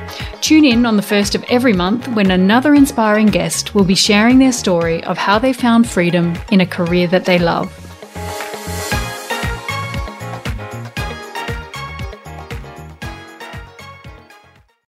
[0.41, 4.39] Tune in on the first of every month when another inspiring guest will be sharing
[4.39, 7.82] their story of how they found freedom in a career that they love.